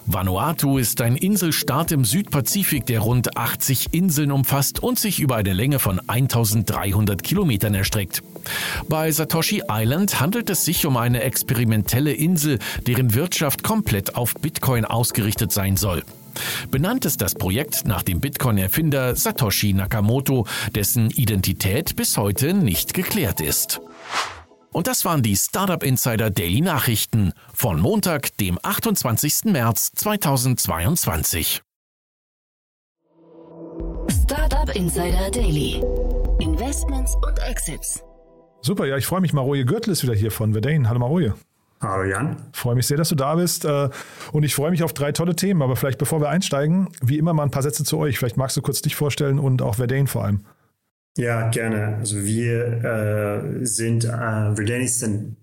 Vanuatu 0.07 0.79
ist 0.79 0.99
ein 0.99 1.15
Inselstaat 1.15 1.91
im 1.91 2.05
Südpazifik, 2.05 2.87
der 2.87 3.01
rund 3.01 3.37
80 3.37 3.93
Inseln 3.93 4.31
umfasst 4.31 4.81
und 4.81 4.97
sich 4.97 5.19
über 5.19 5.35
eine 5.35 5.53
Länge 5.53 5.77
von 5.77 6.01
1300 6.07 7.21
Kilometern 7.23 7.75
erstreckt. 7.75 8.23
Bei 8.89 9.11
Satoshi 9.11 9.63
Island 9.69 10.19
handelt 10.19 10.49
es 10.49 10.65
sich 10.65 10.85
um 10.85 10.97
eine 10.97 11.21
experimentelle 11.23 12.13
Insel, 12.13 12.59
deren 12.87 13.13
Wirtschaft 13.13 13.63
komplett 13.63 14.15
auf 14.15 14.33
Bitcoin 14.35 14.85
ausgerichtet 14.85 15.51
sein 15.51 15.77
soll. 15.77 16.03
Benannt 16.71 17.05
ist 17.05 17.21
das 17.21 17.35
Projekt 17.35 17.85
nach 17.85 18.03
dem 18.03 18.19
Bitcoin-Erfinder 18.19 19.15
Satoshi 19.15 19.73
Nakamoto, 19.73 20.47
dessen 20.73 21.09
Identität 21.11 21.95
bis 21.95 22.17
heute 22.17 22.53
nicht 22.53 22.93
geklärt 22.93 23.41
ist. 23.41 23.81
Und 24.71 24.87
das 24.87 25.05
waren 25.05 25.21
die 25.21 25.37
Startup 25.37 25.83
Insider 25.83 26.31
Daily 26.31 26.61
Nachrichten 26.61 27.33
von 27.53 27.79
Montag, 27.79 28.35
dem 28.37 28.57
28. 28.61 29.45
März 29.45 29.91
2022. 29.95 31.61
Startup 34.23 34.75
Insider 34.75 35.29
Daily. 35.29 35.83
Investments 36.39 37.15
und 37.15 37.37
Exits. 37.39 38.03
Super, 38.65 38.85
ja, 38.85 38.95
ich 38.95 39.05
freue 39.05 39.19
mich. 39.19 39.33
Maroje 39.33 39.65
Gürtel 39.65 39.91
ist 39.91 40.03
wieder 40.03 40.15
hier 40.15 40.31
von 40.31 40.53
Verdane. 40.53 40.87
Hallo 40.87 40.97
Maroje. 40.97 41.35
Hallo 41.81 42.05
Jan. 42.05 42.37
Freue 42.53 42.75
mich 42.75 42.87
sehr, 42.87 42.95
dass 42.95 43.09
du 43.09 43.15
da 43.15 43.35
bist. 43.35 43.65
Äh, 43.65 43.89
und 44.31 44.43
ich 44.43 44.55
freue 44.55 44.71
mich 44.71 44.83
auf 44.83 44.93
drei 44.93 45.11
tolle 45.11 45.35
Themen. 45.35 45.61
Aber 45.61 45.75
vielleicht 45.75 45.99
bevor 45.99 46.21
wir 46.21 46.29
einsteigen, 46.29 46.87
wie 47.01 47.17
immer 47.17 47.33
mal 47.33 47.43
ein 47.43 47.51
paar 47.51 47.61
Sätze 47.61 47.83
zu 47.83 47.97
euch. 47.97 48.17
Vielleicht 48.17 48.37
magst 48.37 48.55
du 48.55 48.61
kurz 48.61 48.81
dich 48.81 48.95
vorstellen 48.95 49.37
und 49.37 49.61
auch 49.61 49.75
Verdane 49.75 50.07
vor 50.07 50.23
allem. 50.23 50.45
Ja, 51.17 51.49
gerne. 51.49 51.97
Also 51.97 52.23
wir 52.23 53.61
äh, 53.61 53.65
sind, 53.65 54.05
äh, 54.05 54.07
Verdane 54.07 54.83
ist 54.85 55.03
ein 55.03 55.35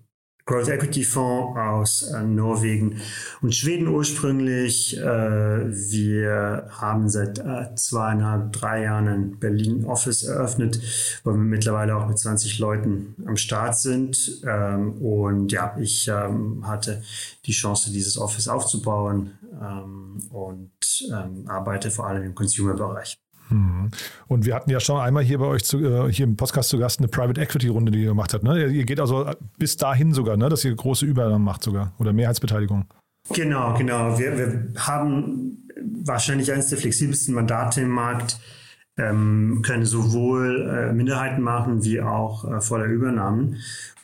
Growth 0.45 0.69
Equity 0.69 1.03
Fonds 1.03 1.57
aus 1.57 2.03
äh, 2.03 2.23
Norwegen 2.23 3.01
und 3.41 3.55
Schweden 3.55 3.87
ursprünglich. 3.87 4.97
Äh, 4.97 5.01
wir 5.01 6.67
haben 6.71 7.09
seit 7.09 7.39
äh, 7.39 7.75
zweieinhalb, 7.75 8.53
drei 8.53 8.83
Jahren 8.83 9.07
ein 9.07 9.39
Berlin 9.39 9.85
Office 9.85 10.23
eröffnet, 10.23 10.79
wo 11.23 11.31
wir 11.31 11.37
mittlerweile 11.37 11.95
auch 11.95 12.07
mit 12.07 12.17
20 12.17 12.59
Leuten 12.59 13.15
am 13.25 13.37
Start 13.37 13.77
sind. 13.77 14.41
Ähm, 14.45 14.93
und 15.01 15.51
ja, 15.51 15.75
ich 15.79 16.07
ähm, 16.07 16.67
hatte 16.67 17.03
die 17.45 17.53
Chance, 17.53 17.91
dieses 17.91 18.17
Office 18.17 18.47
aufzubauen 18.47 19.37
ähm, 19.61 20.17
und 20.31 20.71
ähm, 21.11 21.45
arbeite 21.47 21.91
vor 21.91 22.07
allem 22.07 22.23
im 22.23 22.35
Consumer-Bereich. 22.35 23.17
Mhm. 23.51 23.89
Und 24.27 24.45
wir 24.45 24.55
hatten 24.55 24.69
ja 24.69 24.79
schon 24.79 24.99
einmal 24.99 25.23
hier 25.23 25.37
bei 25.37 25.45
euch 25.45 25.63
zu, 25.63 25.79
äh, 25.79 26.11
hier 26.11 26.25
im 26.25 26.35
Podcast 26.35 26.69
zu 26.69 26.79
Gast 26.79 26.99
eine 26.99 27.07
Private 27.07 27.39
Equity 27.39 27.67
Runde, 27.67 27.91
die 27.91 28.01
ihr 28.01 28.09
gemacht 28.09 28.33
habt. 28.33 28.43
Ne? 28.43 28.67
Ihr 28.67 28.85
geht 28.85 28.99
also 28.99 29.29
bis 29.57 29.77
dahin 29.77 30.13
sogar, 30.13 30.37
ne? 30.37 30.49
dass 30.49 30.65
ihr 30.65 30.75
große 30.75 31.05
Übernahmen 31.05 31.43
macht 31.43 31.63
sogar 31.63 31.93
oder 31.99 32.13
Mehrheitsbeteiligung. 32.13 32.85
Genau, 33.33 33.75
genau. 33.77 34.17
Wir, 34.17 34.37
wir 34.37 34.73
haben 34.77 35.67
wahrscheinlich 36.05 36.51
eines 36.51 36.69
der 36.69 36.77
flexibelsten 36.77 37.35
Mandate 37.35 37.81
im 37.81 37.89
Markt, 37.89 38.39
ähm, 38.97 39.61
können 39.65 39.85
sowohl 39.85 40.69
äh, 40.69 40.93
Minderheiten 40.93 41.41
machen 41.41 41.83
wie 41.83 42.01
auch 42.01 42.45
äh, 42.45 42.61
voller 42.61 42.85
Übernahmen 42.85 43.57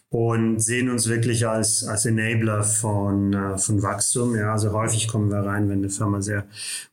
und 0.09 0.59
sehen 0.59 0.89
uns 0.89 1.09
wirklich 1.09 1.47
als, 1.47 1.83
als 1.83 2.05
Enabler 2.05 2.63
von, 2.63 3.33
äh, 3.33 3.57
von 3.57 3.81
Wachstum. 3.81 4.35
Ja, 4.35 4.53
also 4.53 4.71
häufig 4.71 5.07
kommen 5.07 5.29
wir 5.29 5.39
rein, 5.39 5.69
wenn 5.69 5.79
eine 5.79 5.89
Firma 5.89 6.21
sehr 6.21 6.45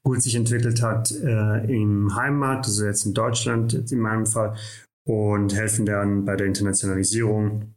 gut 0.03 0.23
sich 0.23 0.35
entwickelt 0.35 0.83
hat 0.83 1.13
äh, 1.13 1.65
im 1.73 2.15
Heimmarkt, 2.17 2.67
also 2.67 2.85
jetzt 2.85 3.07
in 3.07 3.15
Deutschland 3.15 3.93
in 3.93 4.01
meinem 4.01 4.27
Fall, 4.27 4.57
und 5.07 5.55
helfen 5.55 5.87
dann 5.87 6.25
bei 6.25 6.35
der 6.35 6.47
Internationalisierung 6.47 7.74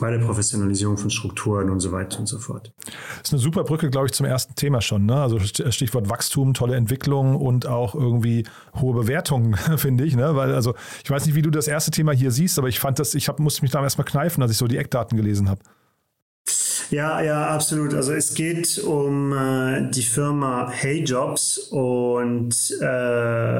bei 0.00 0.10
der 0.10 0.18
Professionalisierung 0.18 0.98
von 0.98 1.08
Strukturen 1.08 1.70
und 1.70 1.78
so 1.78 1.92
weiter 1.92 2.18
und 2.18 2.26
so 2.26 2.38
fort. 2.38 2.72
Das 2.84 3.28
ist 3.28 3.32
eine 3.32 3.40
super 3.40 3.62
Brücke, 3.62 3.90
glaube 3.90 4.06
ich, 4.06 4.12
zum 4.12 4.26
ersten 4.26 4.56
Thema 4.56 4.80
schon. 4.80 5.06
Ne? 5.06 5.14
Also 5.14 5.38
Stichwort 5.38 6.10
Wachstum, 6.10 6.52
tolle 6.52 6.74
Entwicklung 6.74 7.36
und 7.36 7.66
auch 7.66 7.94
irgendwie 7.94 8.44
hohe 8.74 8.94
Bewertungen, 8.94 9.56
finde 9.76 10.04
ich. 10.04 10.16
Ne? 10.16 10.34
Weil, 10.34 10.52
also 10.52 10.74
ich 11.04 11.10
weiß 11.10 11.26
nicht, 11.26 11.36
wie 11.36 11.42
du 11.42 11.50
das 11.50 11.68
erste 11.68 11.92
Thema 11.92 12.12
hier 12.12 12.32
siehst, 12.32 12.58
aber 12.58 12.68
ich 12.68 12.80
fand 12.80 12.98
das, 12.98 13.14
ich 13.14 13.28
hab, 13.28 13.38
musste 13.38 13.62
mich 13.62 13.70
da 13.70 13.80
erstmal 13.82 14.04
kneifen, 14.04 14.42
als 14.42 14.50
ich 14.50 14.58
so 14.58 14.66
die 14.66 14.78
Eckdaten 14.78 15.16
gelesen 15.16 15.48
habe. 15.48 15.60
Ja, 16.90 17.20
ja, 17.20 17.48
absolut. 17.48 17.92
Also 17.92 18.14
es 18.14 18.32
geht 18.32 18.78
um 18.78 19.34
äh, 19.34 19.90
die 19.90 20.02
Firma 20.02 20.70
Hey 20.70 21.04
Jobs 21.04 21.58
und 21.58 22.54
äh, 22.80 22.86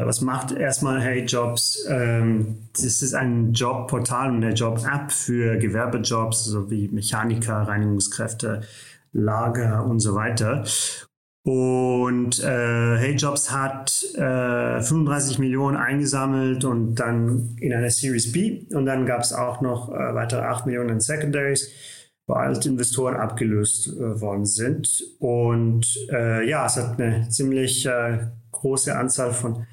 was 0.07 0.23
macht 0.23 0.53
erstmal 0.53 0.99
Hey 1.03 1.25
Jobs? 1.25 1.85
Ähm, 1.91 2.69
das 2.73 3.03
ist 3.03 3.13
ein 3.13 3.53
Jobportal 3.53 4.31
und 4.31 4.43
eine 4.43 4.55
Job-App 4.55 5.13
für 5.13 5.59
Gewerbejobs, 5.59 6.45
so 6.47 6.71
wie 6.71 6.89
Mechaniker, 6.89 7.69
Reinigungskräfte, 7.69 8.63
Lager 9.13 9.85
und 9.85 10.01
so 10.01 10.15
weiter. 10.15 10.65
Und 11.43 12.43
äh, 12.43 12.97
Hey 12.97 13.15
Jobs 13.15 13.53
hat 13.53 13.93
äh, 14.15 14.81
35 14.81 15.39
Millionen 15.39 15.77
eingesammelt 15.77 16.65
und 16.65 16.95
dann 16.95 17.57
in 17.61 17.75
einer 17.75 17.91
Series 17.91 18.33
B. 18.33 18.67
Und 18.73 18.87
dann 18.87 19.05
gab 19.05 19.21
es 19.21 19.35
auch 19.35 19.61
noch 19.61 19.91
äh, 19.91 20.15
weitere 20.15 20.41
8 20.41 20.65
Millionen 20.65 20.89
in 20.89 21.01
Secondaries 21.01 21.71
bei 22.29 22.47
Altinvestoren 22.47 23.17
abgelöst 23.17 23.89
äh, 23.89 24.21
worden 24.21 24.45
sind. 24.45 25.03
Und 25.19 25.99
äh, 26.13 26.49
ja, 26.49 26.67
es 26.67 26.77
hat 26.77 27.01
eine 27.01 27.29
ziemlich 27.31 27.87
äh, 27.87 28.27
große 28.53 28.97
Anzahl 28.97 29.33
von 29.33 29.67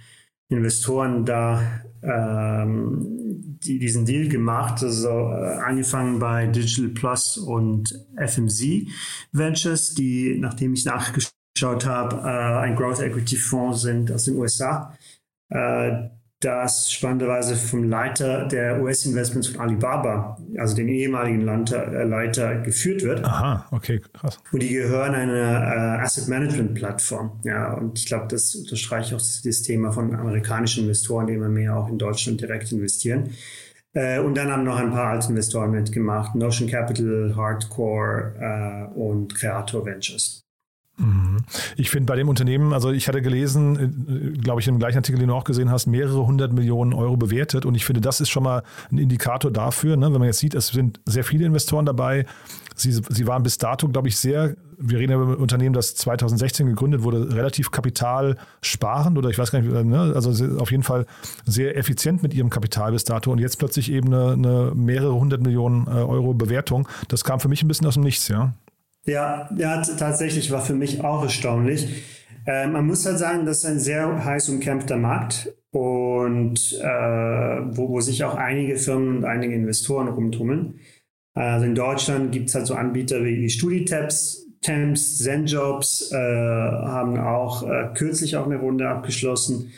Investoren 0.47 1.25
da 1.25 1.61
ähm, 2.01 3.57
die, 3.63 3.77
diesen 3.77 4.05
Deal 4.05 4.29
gemacht. 4.29 4.81
Also 4.81 5.09
äh, 5.09 5.57
angefangen 5.65 6.19
bei 6.19 6.47
Digital 6.47 6.89
Plus 6.89 7.37
und 7.37 7.93
FMZ 8.15 8.87
Ventures, 9.33 9.93
die, 9.93 10.37
nachdem 10.39 10.73
ich 10.73 10.85
nachgeschaut 10.85 11.85
habe, 11.85 12.15
äh, 12.23 12.59
ein 12.63 12.77
Growth 12.77 13.01
Equity 13.01 13.35
Fonds 13.35 13.81
sind 13.81 14.11
aus 14.13 14.23
den 14.23 14.37
USA. 14.37 14.97
Das 16.41 16.91
spannenderweise 16.91 17.55
vom 17.55 17.85
Leiter 17.85 18.45
der 18.45 18.81
US-Investments 18.81 19.47
von 19.47 19.61
Alibaba, 19.61 20.37
also 20.57 20.75
den 20.75 20.89
ehemaligen 20.89 21.41
Leiter, 21.41 21.87
äh, 21.87 22.03
Leiter, 22.03 22.55
geführt 22.59 23.03
wird. 23.03 23.23
Aha, 23.23 23.65
okay, 23.71 24.01
krass. 24.11 24.37
Und 24.51 24.61
die 24.61 24.69
gehören 24.69 25.15
einer 25.15 25.33
äh, 25.33 26.03
Asset 26.03 26.27
Management 26.27 26.73
Plattform. 26.75 27.39
Ja, 27.43 27.73
und 27.73 27.97
ich 27.97 28.05
glaube, 28.05 28.27
das 28.29 28.53
unterstreicht 28.53 29.13
auch 29.13 29.17
das, 29.17 29.41
das, 29.43 29.61
Thema 29.61 29.93
von 29.93 30.13
amerikanischen 30.13 30.83
Investoren, 30.83 31.27
die 31.27 31.33
immer 31.33 31.49
mehr 31.49 31.75
auch 31.75 31.87
in 31.87 31.97
Deutschland 31.97 32.41
direkt 32.41 32.69
investieren. 32.71 33.29
Äh, 33.93 34.19
und 34.19 34.35
dann 34.35 34.51
haben 34.51 34.65
noch 34.65 34.77
ein 34.77 34.91
paar 34.91 35.11
Altinvestoren 35.11 35.71
mitgemacht: 35.71 36.35
Notion 36.35 36.69
Capital, 36.69 37.33
Hardcore 37.35 38.91
äh, 38.93 38.99
und 38.99 39.33
Creator 39.33 39.85
Ventures. 39.85 40.44
Mhm. 40.97 41.37
Ich 41.75 41.89
finde 41.89 42.05
bei 42.05 42.15
dem 42.15 42.29
Unternehmen, 42.29 42.73
also 42.73 42.91
ich 42.91 43.07
hatte 43.07 43.21
gelesen, 43.21 44.33
äh, 44.35 44.37
glaube 44.37 44.61
ich, 44.61 44.67
im 44.67 44.79
gleichen 44.79 44.97
Artikel, 44.97 45.19
den 45.19 45.27
du 45.27 45.35
auch 45.35 45.43
gesehen 45.43 45.69
hast, 45.69 45.87
mehrere 45.87 46.25
hundert 46.25 46.53
Millionen 46.53 46.93
Euro 46.93 47.17
bewertet. 47.17 47.65
Und 47.65 47.75
ich 47.75 47.85
finde, 47.85 48.01
das 48.01 48.21
ist 48.21 48.29
schon 48.29 48.43
mal 48.43 48.63
ein 48.91 48.97
Indikator 48.97 49.51
dafür, 49.51 49.97
ne? 49.97 50.13
wenn 50.13 50.19
man 50.19 50.27
jetzt 50.27 50.39
sieht, 50.39 50.53
es 50.55 50.67
sind 50.67 50.99
sehr 51.05 51.23
viele 51.23 51.45
Investoren 51.45 51.85
dabei. 51.85 52.25
Sie, 52.77 52.91
sie 52.91 53.27
waren 53.27 53.43
bis 53.43 53.57
dato, 53.57 53.87
glaube 53.87 54.09
ich, 54.09 54.17
sehr, 54.17 54.55
wir 54.77 54.99
reden 54.99 55.11
ja 55.11 55.21
über 55.21 55.33
ein 55.33 55.39
Unternehmen, 55.39 55.73
das 55.73 55.95
2016 55.95 56.67
gegründet 56.67 57.03
wurde, 57.03 57.33
relativ 57.33 57.71
kapitalsparend 57.71 59.17
oder 59.17 59.29
ich 59.29 59.37
weiß 59.37 59.51
gar 59.51 59.61
nicht, 59.61 59.71
ne? 59.71 60.11
also 60.13 60.59
auf 60.59 60.71
jeden 60.71 60.83
Fall 60.83 61.05
sehr 61.45 61.77
effizient 61.77 62.21
mit 62.21 62.33
ihrem 62.33 62.49
Kapital 62.49 62.91
bis 62.91 63.05
dato. 63.05 63.31
Und 63.31 63.39
jetzt 63.39 63.59
plötzlich 63.59 63.91
eben 63.91 64.13
eine, 64.13 64.33
eine 64.33 64.71
mehrere 64.75 65.15
hundert 65.15 65.41
Millionen 65.41 65.87
äh, 65.87 65.91
Euro 65.91 66.33
Bewertung. 66.33 66.87
Das 67.07 67.23
kam 67.23 67.39
für 67.39 67.47
mich 67.47 67.63
ein 67.63 67.69
bisschen 67.69 67.87
aus 67.87 67.93
dem 67.93 68.03
Nichts, 68.03 68.27
ja. 68.27 68.53
Ja, 69.05 69.49
ja, 69.55 69.81
tatsächlich 69.81 70.51
war 70.51 70.61
für 70.61 70.73
mich 70.73 71.03
auch 71.03 71.23
erstaunlich. 71.23 72.03
Äh, 72.47 72.67
man 72.67 72.85
muss 72.85 73.05
halt 73.05 73.19
sagen, 73.19 73.45
das 73.45 73.59
ist 73.59 73.65
ein 73.65 73.79
sehr 73.79 74.25
heiß 74.25 74.49
umkämpfter 74.49 74.97
Markt 74.97 75.53
und 75.71 76.73
äh, 76.81 76.85
wo, 77.77 77.89
wo 77.89 78.01
sich 78.01 78.23
auch 78.23 78.35
einige 78.35 78.77
Firmen 78.77 79.17
und 79.17 79.25
einige 79.25 79.53
Investoren 79.53 80.07
rumtummeln. 80.07 80.79
Also 81.35 81.65
in 81.65 81.75
Deutschland 81.75 82.31
gibt 82.31 82.49
es 82.49 82.55
halt 82.55 82.65
so 82.65 82.75
Anbieter 82.75 83.23
wie, 83.23 83.41
wie 83.41 83.49
StudiTabs, 83.49 84.45
Temps, 84.61 85.19
ZenJobs 85.19 86.11
äh, 86.11 86.15
haben 86.17 87.19
auch 87.19 87.69
äh, 87.69 87.89
kürzlich 87.93 88.35
auch 88.35 88.45
eine 88.47 88.57
Runde 88.57 88.89
abgeschlossen, 88.89 89.71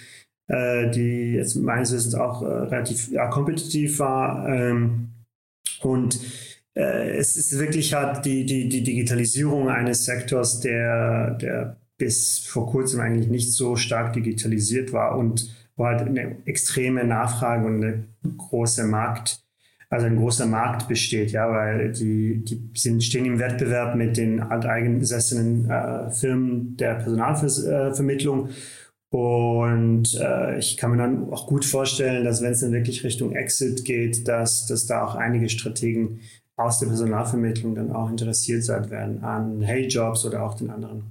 äh, 0.47 0.89
die 0.91 1.33
jetzt 1.33 1.55
meines 1.55 1.91
Wissens 1.91 2.15
auch 2.15 2.41
äh, 2.41 2.45
relativ 2.45 3.11
ja, 3.11 3.27
kompetitiv 3.27 3.99
war. 3.99 4.47
Ähm, 4.47 5.09
und 5.81 6.19
es 6.77 7.37
ist 7.37 7.57
wirklich 7.57 7.93
halt 7.93 8.25
die, 8.25 8.45
die, 8.45 8.69
die 8.69 8.83
Digitalisierung 8.83 9.69
eines 9.69 10.05
Sektors, 10.05 10.59
der, 10.59 11.31
der 11.35 11.77
bis 11.97 12.39
vor 12.39 12.69
kurzem 12.69 12.99
eigentlich 12.99 13.29
nicht 13.29 13.53
so 13.53 13.75
stark 13.75 14.13
digitalisiert 14.13 14.93
war 14.93 15.17
und 15.17 15.49
wo 15.75 15.85
halt 15.85 16.01
eine 16.01 16.37
extreme 16.45 17.03
Nachfrage 17.03 17.65
und 17.65 17.83
eine 17.83 18.03
große 18.37 18.83
Markt, 18.85 19.39
also 19.89 20.05
ein 20.05 20.17
großer 20.17 20.45
Markt 20.45 20.87
besteht, 20.87 21.31
ja, 21.31 21.49
weil 21.49 21.91
die, 21.91 22.43
die 22.43 22.71
sind, 22.75 23.03
stehen 23.03 23.25
im 23.25 23.39
Wettbewerb 23.39 23.95
mit 23.95 24.17
den 24.17 24.41
alteingesessenen 24.41 25.69
äh, 25.69 26.11
Firmen 26.11 26.77
der 26.77 26.95
Personalvermittlung. 26.95 28.49
Und 29.09 30.19
äh, 30.19 30.59
ich 30.59 30.75
kann 30.75 30.91
mir 30.91 30.97
dann 30.97 31.31
auch 31.31 31.47
gut 31.47 31.63
vorstellen, 31.63 32.25
dass 32.25 32.41
wenn 32.41 32.51
es 32.51 32.59
dann 32.59 32.73
wirklich 32.73 33.03
Richtung 33.03 33.33
Exit 33.33 33.85
geht, 33.85 34.27
dass, 34.27 34.65
dass 34.65 34.85
da 34.85 35.03
auch 35.05 35.15
einige 35.15 35.47
Strategen 35.47 36.19
aus 36.57 36.79
der 36.79 36.87
Personalvermittlung 36.87 37.75
dann 37.75 37.91
auch 37.91 38.09
interessiert 38.09 38.63
sein 38.63 38.89
werden 38.89 39.23
an 39.23 39.61
Hey 39.61 39.87
Jobs 39.87 40.25
oder 40.25 40.43
auch 40.43 40.55
den 40.55 40.71
anderen. 40.71 41.03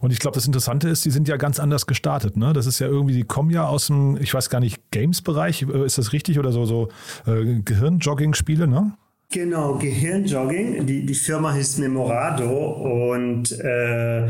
Und 0.00 0.12
ich 0.12 0.18
glaube, 0.18 0.34
das 0.34 0.46
Interessante 0.46 0.88
ist, 0.88 1.04
die 1.04 1.10
sind 1.10 1.28
ja 1.28 1.36
ganz 1.36 1.60
anders 1.60 1.86
gestartet. 1.86 2.36
Ne? 2.36 2.52
Das 2.52 2.66
ist 2.66 2.78
ja 2.78 2.86
irgendwie, 2.86 3.14
die 3.14 3.24
kommen 3.24 3.50
ja 3.50 3.66
aus 3.66 3.88
dem, 3.88 4.16
ich 4.20 4.32
weiß 4.32 4.48
gar 4.50 4.60
nicht, 4.60 4.90
Games-Bereich, 4.90 5.62
äh, 5.62 5.84
ist 5.84 5.98
das 5.98 6.12
richtig? 6.12 6.38
Oder 6.38 6.52
so, 6.52 6.64
so 6.64 6.88
äh, 7.26 7.60
Gehirnjogging-Spiele, 7.62 8.66
ne? 8.66 8.94
Genau, 9.30 9.74
Gehirnjogging. 9.74 10.86
Die, 10.86 11.04
die 11.04 11.14
Firma 11.14 11.52
hieß 11.52 11.78
Memorado 11.78 13.02
und 13.02 13.52
äh, 13.52 14.28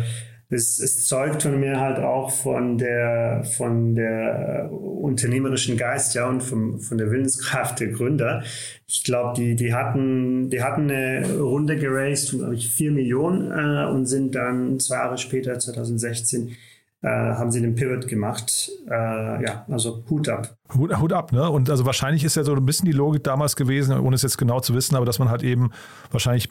es, 0.51 0.79
es 0.79 1.07
zeugt 1.07 1.43
von 1.43 1.61
mir 1.61 1.79
halt 1.79 1.99
auch 1.99 2.31
von 2.31 2.79
der, 2.79 3.45
von 3.45 3.95
der 3.95 4.71
unternehmerischen 4.73 5.77
Geist, 5.77 6.15
ja, 6.15 6.29
und 6.29 6.43
vom, 6.43 6.81
von 6.81 6.97
der 6.97 7.11
Willenskraft 7.11 7.81
der 7.81 7.89
Gründer. 7.89 8.43
Ich 8.87 9.05
glaube, 9.05 9.35
die, 9.37 9.57
die 9.57 9.75
hatten, 9.75 10.49
die 10.49 10.63
hatten 10.63 10.91
eine 10.91 11.39
Runde 11.39 11.77
geraced 11.77 12.31
von, 12.31 12.39
glaube 12.41 12.55
ich, 12.55 12.73
vier 12.73 12.91
Millionen 12.91 13.51
äh, 13.53 13.91
und 13.91 14.07
sind 14.07 14.35
dann 14.35 14.81
zwei 14.81 14.97
Jahre 14.97 15.19
später, 15.19 15.59
2016, 15.59 16.57
äh, 17.03 17.09
haben 17.09 17.51
sie 17.51 17.61
den 17.61 17.75
Pivot 17.75 18.09
gemacht. 18.09 18.71
Äh, 18.89 19.45
ja, 19.45 19.67
also 19.69 20.05
Hut 20.09 20.29
ab. 20.29 20.58
Hut, 20.75 20.99
Hut, 20.99 21.13
ab, 21.13 21.33
ne? 21.33 21.49
Und 21.49 21.71
also 21.71 21.87
wahrscheinlich 21.87 22.25
ist 22.25 22.37
ja 22.37 22.45
so 22.45 22.55
ein 22.55 22.67
bisschen 22.67 22.87
die 22.87 22.93
Logik 22.93 23.25
damals 23.25 23.57
gewesen, 23.57 23.99
ohne 23.99 24.17
es 24.17 24.23
jetzt 24.23 24.37
genau 24.37 24.61
zu 24.61 24.75
wissen, 24.75 24.97
aber 24.97 25.07
dass 25.07 25.19
man 25.19 25.31
halt 25.31 25.43
eben 25.43 25.71
wahrscheinlich 26.11 26.51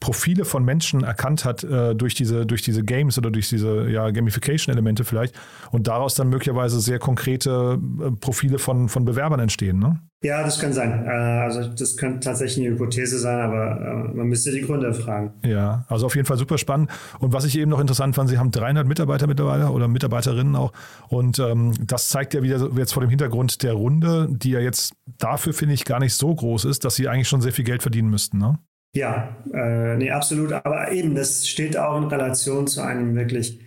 Profile 0.00 0.44
von 0.44 0.64
Menschen 0.64 1.02
erkannt 1.02 1.44
hat 1.44 1.64
äh, 1.64 1.94
durch 1.94 2.14
diese 2.14 2.46
durch 2.46 2.62
diese 2.62 2.84
Games 2.84 3.18
oder 3.18 3.30
durch 3.30 3.48
diese 3.48 3.90
ja, 3.90 4.10
Gamification-Elemente 4.10 5.04
vielleicht 5.04 5.34
und 5.72 5.88
daraus 5.88 6.14
dann 6.14 6.28
möglicherweise 6.28 6.80
sehr 6.80 6.98
konkrete 6.98 7.78
äh, 8.00 8.10
Profile 8.12 8.58
von, 8.58 8.88
von 8.88 9.04
Bewerbern 9.04 9.40
entstehen, 9.40 9.78
ne? 9.78 10.00
Ja, 10.20 10.42
das 10.42 10.58
kann 10.58 10.72
sein. 10.72 11.06
Äh, 11.06 11.10
also 11.10 11.68
das 11.68 11.96
könnte 11.96 12.20
tatsächlich 12.20 12.66
eine 12.66 12.74
Hypothese 12.74 13.18
sein, 13.18 13.38
aber 13.38 13.80
äh, 13.80 14.16
man 14.16 14.26
müsste 14.26 14.50
die 14.50 14.62
Gründe 14.62 14.92
fragen. 14.92 15.32
Ja, 15.44 15.84
also 15.88 16.06
auf 16.06 16.16
jeden 16.16 16.26
Fall 16.26 16.36
super 16.36 16.58
spannend. 16.58 16.90
Und 17.20 17.32
was 17.32 17.44
ich 17.44 17.56
eben 17.56 17.70
noch 17.70 17.78
interessant 17.78 18.16
fand, 18.16 18.28
Sie 18.28 18.36
haben 18.36 18.50
300 18.50 18.84
Mitarbeiter 18.84 19.28
mittlerweile 19.28 19.70
oder 19.70 19.86
Mitarbeiterinnen 19.86 20.56
auch. 20.56 20.72
Und 21.08 21.38
ähm, 21.38 21.72
das 21.86 22.08
zeigt 22.08 22.34
ja 22.34 22.42
wieder 22.42 22.68
jetzt 22.76 22.94
vor 22.94 23.00
dem 23.00 23.10
Hintergrund 23.10 23.47
der 23.56 23.72
Runde, 23.72 24.28
die 24.30 24.50
ja 24.50 24.60
jetzt 24.60 24.94
dafür, 25.18 25.54
finde 25.54 25.74
ich, 25.74 25.84
gar 25.84 26.00
nicht 26.00 26.14
so 26.14 26.34
groß 26.34 26.66
ist, 26.66 26.84
dass 26.84 26.96
Sie 26.96 27.08
eigentlich 27.08 27.28
schon 27.28 27.40
sehr 27.40 27.52
viel 27.52 27.64
Geld 27.64 27.82
verdienen 27.82 28.10
müssten, 28.10 28.38
ne? 28.38 28.58
Ja, 28.94 29.36
äh, 29.52 29.96
nee, 29.96 30.10
absolut. 30.10 30.52
Aber 30.52 30.92
eben, 30.92 31.14
das 31.14 31.46
steht 31.46 31.76
auch 31.76 31.98
in 31.98 32.08
Relation 32.08 32.66
zu 32.66 32.80
einem 32.80 33.14
wirklich 33.14 33.66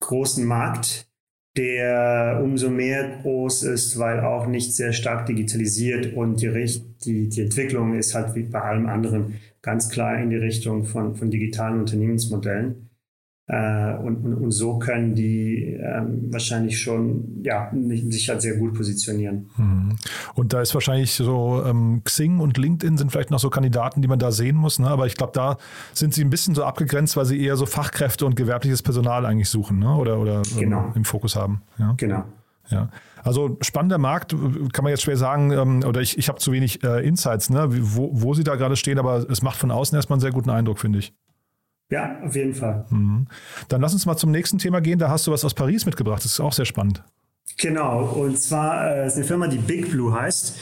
großen 0.00 0.44
Markt 0.44 1.06
der 1.56 2.40
umso 2.42 2.68
mehr 2.68 3.18
groß 3.22 3.62
ist, 3.64 3.98
weil 3.98 4.20
auch 4.20 4.46
nicht 4.46 4.74
sehr 4.74 4.92
stark 4.92 5.26
digitalisiert 5.26 6.14
und 6.14 6.40
die, 6.42 6.82
die, 7.04 7.28
die 7.28 7.40
Entwicklung 7.40 7.94
ist 7.94 8.14
halt 8.14 8.34
wie 8.34 8.42
bei 8.42 8.60
allem 8.60 8.86
anderen 8.86 9.40
ganz 9.62 9.88
klar 9.88 10.18
in 10.18 10.30
die 10.30 10.36
Richtung 10.36 10.84
von, 10.84 11.16
von 11.16 11.30
digitalen 11.30 11.80
Unternehmensmodellen. 11.80 12.85
Äh, 13.48 13.94
und, 13.98 14.24
und, 14.24 14.34
und, 14.34 14.50
so 14.50 14.80
können 14.80 15.14
die 15.14 15.78
ähm, 15.80 16.32
wahrscheinlich 16.32 16.80
schon 16.80 17.44
ja, 17.44 17.70
sich 18.08 18.28
halt 18.28 18.42
sehr 18.42 18.56
gut 18.56 18.74
positionieren. 18.74 19.50
Mhm. 19.56 19.96
Und 20.34 20.52
da 20.52 20.60
ist 20.60 20.74
wahrscheinlich 20.74 21.12
so 21.12 21.62
ähm, 21.64 22.02
Xing 22.02 22.40
und 22.40 22.58
LinkedIn 22.58 22.98
sind 22.98 23.12
vielleicht 23.12 23.30
noch 23.30 23.38
so 23.38 23.48
Kandidaten, 23.48 24.02
die 24.02 24.08
man 24.08 24.18
da 24.18 24.32
sehen 24.32 24.56
muss. 24.56 24.80
Ne? 24.80 24.88
Aber 24.88 25.06
ich 25.06 25.14
glaube, 25.14 25.32
da 25.32 25.58
sind 25.92 26.12
sie 26.12 26.24
ein 26.24 26.30
bisschen 26.30 26.56
so 26.56 26.64
abgegrenzt, 26.64 27.16
weil 27.16 27.24
sie 27.24 27.40
eher 27.40 27.56
so 27.56 27.66
Fachkräfte 27.66 28.26
und 28.26 28.34
gewerbliches 28.34 28.82
Personal 28.82 29.24
eigentlich 29.24 29.48
suchen 29.48 29.78
ne? 29.78 29.94
oder, 29.94 30.18
oder 30.18 30.42
genau. 30.58 30.90
im 30.96 31.04
Fokus 31.04 31.36
haben. 31.36 31.62
Ja? 31.78 31.94
Genau. 31.98 32.24
Ja, 32.68 32.90
also 33.22 33.58
spannender 33.60 33.98
Markt, 33.98 34.34
kann 34.72 34.82
man 34.82 34.90
jetzt 34.90 35.02
schwer 35.02 35.16
sagen, 35.16 35.52
ähm, 35.52 35.84
oder 35.86 36.00
ich, 36.00 36.18
ich 36.18 36.28
habe 36.28 36.40
zu 36.40 36.50
wenig 36.50 36.82
äh, 36.82 37.06
Insights, 37.06 37.48
ne, 37.48 37.68
wo, 37.70 38.10
wo 38.12 38.34
sie 38.34 38.42
da 38.42 38.56
gerade 38.56 38.74
stehen, 38.74 38.98
aber 38.98 39.18
es 39.30 39.40
macht 39.40 39.56
von 39.56 39.70
außen 39.70 39.94
erstmal 39.94 40.16
einen 40.16 40.20
sehr 40.20 40.32
guten 40.32 40.50
Eindruck, 40.50 40.80
finde 40.80 40.98
ich. 40.98 41.14
Ja, 41.90 42.18
auf 42.24 42.34
jeden 42.34 42.54
Fall. 42.54 42.86
Mhm. 42.90 43.28
Dann 43.68 43.80
lass 43.80 43.92
uns 43.92 44.06
mal 44.06 44.16
zum 44.16 44.32
nächsten 44.32 44.58
Thema 44.58 44.80
gehen. 44.80 44.98
Da 44.98 45.08
hast 45.08 45.24
du 45.26 45.32
was 45.32 45.44
aus 45.44 45.54
Paris 45.54 45.86
mitgebracht. 45.86 46.24
Das 46.24 46.32
ist 46.32 46.40
auch 46.40 46.52
sehr 46.52 46.64
spannend. 46.64 47.04
Genau, 47.58 48.06
und 48.06 48.40
zwar 48.40 48.90
äh, 48.90 49.06
ist 49.06 49.14
eine 49.16 49.24
Firma, 49.24 49.46
die 49.46 49.58
Big 49.58 49.90
Blue 49.90 50.12
heißt. 50.12 50.58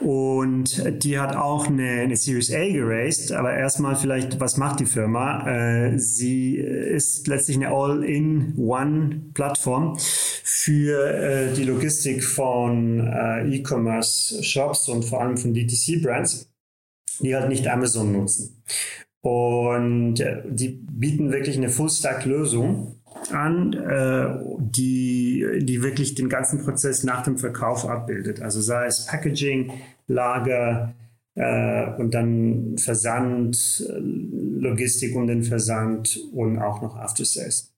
Und 0.00 1.04
die 1.04 1.18
hat 1.18 1.36
auch 1.36 1.66
eine, 1.66 2.00
eine 2.00 2.16
Series 2.16 2.50
A 2.50 2.72
geraced. 2.72 3.32
Aber 3.32 3.52
erstmal 3.52 3.96
vielleicht, 3.96 4.40
was 4.40 4.56
macht 4.56 4.80
die 4.80 4.86
Firma? 4.86 5.46
Äh, 5.46 5.98
sie 5.98 6.56
ist 6.56 7.26
letztlich 7.26 7.58
eine 7.58 7.68
All-in-One-Plattform 7.68 9.98
für 9.98 11.04
äh, 11.04 11.52
die 11.52 11.64
Logistik 11.64 12.24
von 12.24 13.06
äh, 13.06 13.56
E-Commerce-Shops 13.56 14.88
und 14.88 15.04
vor 15.04 15.20
allem 15.20 15.36
von 15.36 15.52
DTC-Brands, 15.52 16.50
die 17.20 17.36
halt 17.36 17.50
nicht 17.50 17.68
Amazon 17.68 18.12
nutzen. 18.12 18.62
Und 19.22 20.20
äh, 20.20 20.42
die 20.48 20.68
bieten 20.68 21.30
wirklich 21.30 21.56
eine 21.56 21.68
Full-Stack-Lösung 21.68 22.96
an, 23.30 23.72
äh, 23.74 24.38
die, 24.58 25.60
die 25.62 25.82
wirklich 25.82 26.14
den 26.14 26.28
ganzen 26.28 26.64
Prozess 26.64 27.04
nach 27.04 27.22
dem 27.22 27.36
Verkauf 27.36 27.86
abbildet. 27.86 28.40
Also 28.40 28.60
sei 28.60 28.86
es 28.86 29.06
Packaging, 29.06 29.72
Lager 30.06 30.94
äh, 31.34 31.90
und 31.98 32.14
dann 32.14 32.76
Versand, 32.78 33.84
Logistik 33.98 35.14
und 35.14 35.26
den 35.26 35.42
Versand 35.42 36.18
und 36.32 36.58
auch 36.58 36.80
noch 36.80 36.96
After 36.96 37.24
Sales. 37.24 37.74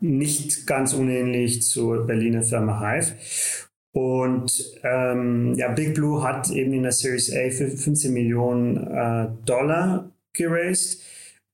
Nicht 0.00 0.66
ganz 0.66 0.92
unähnlich 0.92 1.62
zur 1.62 2.06
Berliner 2.06 2.42
Firma 2.42 2.80
Hive. 2.80 3.14
Und 3.92 4.64
ähm, 4.82 5.54
ja, 5.54 5.68
Big 5.68 5.94
Blue 5.94 6.22
hat 6.22 6.50
eben 6.50 6.72
in 6.72 6.82
der 6.82 6.92
Series 6.92 7.30
A 7.32 7.50
für 7.50 7.68
15 7.68 8.12
Millionen 8.12 8.76
äh, 8.76 9.28
Dollar 9.44 10.11
geraced. 10.32 11.02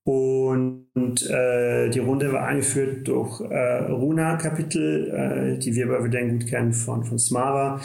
Und 0.04 0.86
äh, 1.28 1.90
die 1.90 1.98
Runde 1.98 2.32
war 2.32 2.46
eingeführt 2.46 3.06
durch 3.08 3.42
äh, 3.42 3.84
Runa 3.90 4.36
Capital, 4.36 5.56
äh, 5.56 5.58
die 5.58 5.74
wir 5.74 5.86
bei 5.86 6.00
Verdane 6.00 6.32
gut 6.32 6.46
kennen 6.46 6.72
von, 6.72 7.04
von 7.04 7.18
Smara 7.18 7.78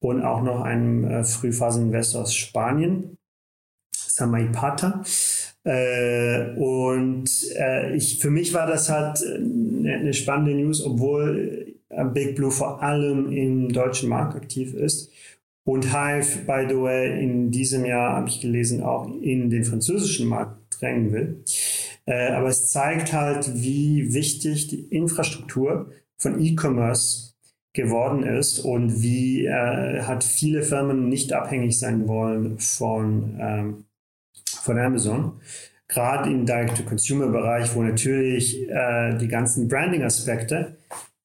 und 0.00 0.22
auch 0.22 0.42
noch 0.42 0.62
einem 0.62 1.04
äh, 1.04 1.22
Frühphaseninvestor 1.22 2.22
aus 2.22 2.34
Spanien, 2.34 3.16
Samaipata. 3.94 5.04
Äh, 5.62 6.54
und 6.56 7.30
äh, 7.56 7.94
ich, 7.94 8.18
für 8.20 8.30
mich 8.30 8.54
war 8.54 8.66
das 8.66 8.88
halt 8.88 9.22
eine, 9.24 9.98
eine 9.98 10.14
spannende 10.14 10.54
News, 10.54 10.84
obwohl 10.84 11.76
äh, 11.90 12.04
Big 12.06 12.36
Blue 12.36 12.50
vor 12.50 12.82
allem 12.82 13.30
im 13.30 13.72
deutschen 13.72 14.08
Markt 14.08 14.34
aktiv 14.34 14.74
ist. 14.74 15.12
Und 15.68 15.92
Hive, 15.92 16.46
by 16.46 16.64
the 16.66 16.80
way, 16.80 17.22
in 17.22 17.50
diesem 17.50 17.84
Jahr, 17.84 18.16
habe 18.16 18.30
ich 18.30 18.40
gelesen, 18.40 18.82
auch 18.82 19.06
in 19.20 19.50
den 19.50 19.64
französischen 19.64 20.26
Markt 20.26 20.80
drängen 20.80 21.12
will. 21.12 21.44
Äh, 22.06 22.30
aber 22.30 22.48
es 22.48 22.72
zeigt 22.72 23.12
halt, 23.12 23.52
wie 23.52 24.14
wichtig 24.14 24.68
die 24.68 24.80
Infrastruktur 24.84 25.90
von 26.16 26.42
E-Commerce 26.42 27.34
geworden 27.74 28.22
ist 28.22 28.60
und 28.60 29.02
wie 29.02 29.44
äh, 29.44 30.00
hat 30.04 30.24
viele 30.24 30.62
Firmen 30.62 31.10
nicht 31.10 31.34
abhängig 31.34 31.78
sein 31.78 32.08
wollen 32.08 32.58
von, 32.58 33.36
ähm, 33.38 33.84
von 34.62 34.78
Amazon. 34.78 35.32
Gerade 35.86 36.30
im 36.30 36.46
Direct-to-Consumer-Bereich, 36.46 37.74
wo 37.74 37.82
natürlich 37.82 38.70
äh, 38.70 39.18
die 39.18 39.28
ganzen 39.28 39.68
Branding-Aspekte 39.68 40.78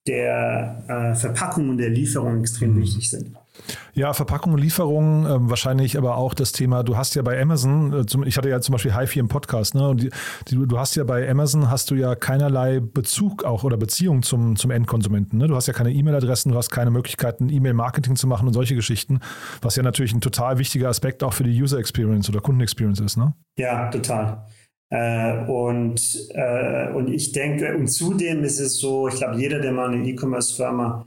der 0.06 0.84
äh, 0.86 1.14
Verpackung 1.14 1.70
und 1.70 1.78
der 1.78 1.88
Lieferung 1.88 2.40
extrem 2.40 2.74
mhm. 2.74 2.82
wichtig 2.82 3.08
sind. 3.08 3.34
Ja, 3.92 4.12
Verpackung 4.12 4.54
und 4.54 4.58
Lieferung, 4.58 5.26
äh, 5.26 5.50
wahrscheinlich 5.50 5.96
aber 5.96 6.16
auch 6.16 6.34
das 6.34 6.52
Thema, 6.52 6.82
du 6.82 6.96
hast 6.96 7.14
ja 7.14 7.22
bei 7.22 7.40
Amazon, 7.40 7.92
äh, 7.92 8.06
zum, 8.06 8.24
ich 8.24 8.36
hatte 8.36 8.48
ja 8.48 8.60
zum 8.60 8.72
Beispiel 8.72 8.96
HiFi 8.96 9.20
im 9.20 9.28
Podcast, 9.28 9.74
ne? 9.74 9.88
Und 9.88 10.02
die, 10.02 10.10
die, 10.48 10.56
du 10.66 10.78
hast 10.78 10.96
ja 10.96 11.04
bei 11.04 11.28
Amazon 11.30 11.70
hast 11.70 11.90
du 11.90 11.94
ja 11.94 12.14
keinerlei 12.16 12.80
Bezug 12.80 13.44
auch 13.44 13.62
oder 13.62 13.76
Beziehung 13.76 14.22
zum, 14.22 14.56
zum 14.56 14.70
Endkonsumenten. 14.70 15.38
Ne? 15.38 15.46
Du 15.46 15.54
hast 15.54 15.66
ja 15.68 15.72
keine 15.72 15.92
E-Mail-Adressen, 15.92 16.50
du 16.50 16.58
hast 16.58 16.70
keine 16.70 16.90
Möglichkeiten, 16.90 17.48
E-Mail-Marketing 17.48 18.16
zu 18.16 18.26
machen 18.26 18.48
und 18.48 18.54
solche 18.54 18.74
Geschichten, 18.74 19.20
was 19.62 19.76
ja 19.76 19.82
natürlich 19.82 20.12
ein 20.12 20.20
total 20.20 20.58
wichtiger 20.58 20.88
Aspekt 20.88 21.22
auch 21.22 21.32
für 21.32 21.44
die 21.44 21.62
User 21.62 21.78
Experience 21.78 22.28
oder 22.28 22.40
Kunden 22.40 22.60
Experience 22.60 23.00
ist, 23.00 23.16
ne? 23.16 23.34
Ja, 23.56 23.90
total. 23.90 24.46
Äh, 24.90 25.44
und, 25.46 26.28
äh, 26.34 26.88
und 26.92 27.08
ich 27.08 27.32
denke, 27.32 27.76
und 27.76 27.88
zudem 27.88 28.42
ist 28.44 28.60
es 28.60 28.78
so, 28.78 29.08
ich 29.08 29.14
glaube, 29.14 29.36
jeder, 29.38 29.60
der 29.60 29.72
mal 29.72 29.92
eine 29.92 30.06
E-Commerce-Firma 30.06 31.06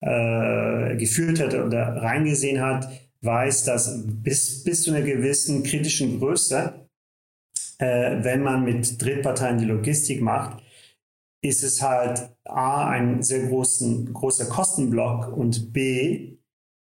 äh, 0.00 0.96
geführt 0.96 1.40
hat 1.40 1.54
oder 1.54 1.96
reingesehen 2.02 2.60
hat, 2.60 2.88
weiß, 3.22 3.64
dass 3.64 4.04
bis, 4.06 4.62
bis 4.64 4.82
zu 4.82 4.90
einer 4.90 5.04
gewissen 5.04 5.62
kritischen 5.62 6.18
Größe, 6.18 6.88
äh, 7.78 8.16
wenn 8.22 8.42
man 8.42 8.64
mit 8.64 9.02
Drittparteien 9.02 9.58
die 9.58 9.64
Logistik 9.64 10.20
macht, 10.20 10.62
ist 11.42 11.62
es 11.62 11.82
halt 11.82 12.30
A, 12.44 12.88
ein 12.88 13.22
sehr 13.22 13.46
großen, 13.46 14.12
großer 14.12 14.46
Kostenblock 14.46 15.36
und 15.36 15.72
B, 15.72 16.38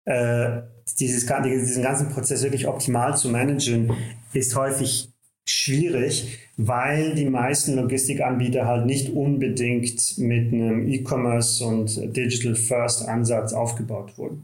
äh, 0.06 0.62
dieses, 0.98 1.26
diesen 1.26 1.84
ganzen 1.84 2.10
Prozess 2.10 2.44
wirklich 2.44 2.68
optimal 2.68 3.16
zu 3.16 3.30
managen, 3.30 3.94
ist 4.34 4.56
häufig 4.56 5.09
schwierig, 5.50 6.40
weil 6.58 7.16
die 7.16 7.30
meisten 7.30 7.76
Logistikanbieter 7.76 8.66
halt 8.66 8.86
nicht 8.86 9.10
unbedingt 9.10 10.18
mit 10.18 10.54
einem 10.54 10.88
E-Commerce 10.88 11.66
und 11.66 12.16
Digital 12.16 12.56
First 12.56 13.08
Ansatz 13.08 13.54
aufgebaut 13.54 14.18
wurden. 14.18 14.44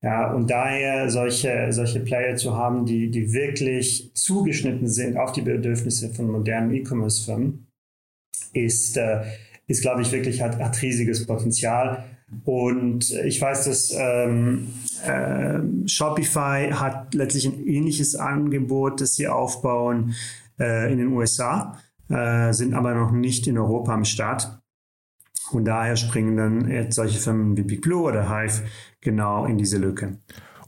Ja, 0.00 0.32
und 0.32 0.48
daher 0.48 1.10
solche, 1.10 1.72
solche 1.72 2.00
Player 2.00 2.36
zu 2.36 2.56
haben, 2.56 2.86
die, 2.86 3.10
die 3.10 3.32
wirklich 3.32 4.12
zugeschnitten 4.14 4.88
sind 4.88 5.16
auf 5.16 5.32
die 5.32 5.42
Bedürfnisse 5.42 6.14
von 6.14 6.30
modernen 6.30 6.72
E-Commerce-Firmen, 6.72 7.66
ist, 8.52 8.96
äh, 8.96 9.24
ist 9.66 9.82
glaube 9.82 10.02
ich, 10.02 10.12
wirklich 10.12 10.40
hat, 10.40 10.58
hat 10.58 10.80
riesiges 10.82 11.26
Potenzial. 11.26 12.04
Und 12.44 13.10
ich 13.10 13.40
weiß, 13.40 13.64
dass 13.64 13.94
ähm, 13.96 14.68
äh, 15.04 15.60
Shopify 15.88 16.70
hat 16.72 17.14
letztlich 17.14 17.46
ein 17.46 17.66
ähnliches 17.66 18.16
Angebot, 18.16 19.00
das 19.00 19.14
sie 19.14 19.28
aufbauen 19.28 20.14
äh, 20.58 20.92
in 20.92 20.98
den 20.98 21.08
USA, 21.08 21.78
äh, 22.10 22.52
sind 22.52 22.74
aber 22.74 22.94
noch 22.94 23.12
nicht 23.12 23.46
in 23.46 23.58
Europa 23.58 23.94
am 23.94 24.04
Start. 24.04 24.60
Und 25.52 25.64
daher 25.64 25.96
springen 25.96 26.36
dann 26.36 26.70
jetzt 26.70 26.96
solche 26.96 27.18
Firmen 27.18 27.56
wie 27.56 27.62
Big 27.62 27.80
Blue 27.80 28.02
oder 28.02 28.28
Hive 28.28 28.62
genau 29.00 29.46
in 29.46 29.56
diese 29.56 29.78
Lücke. 29.78 30.18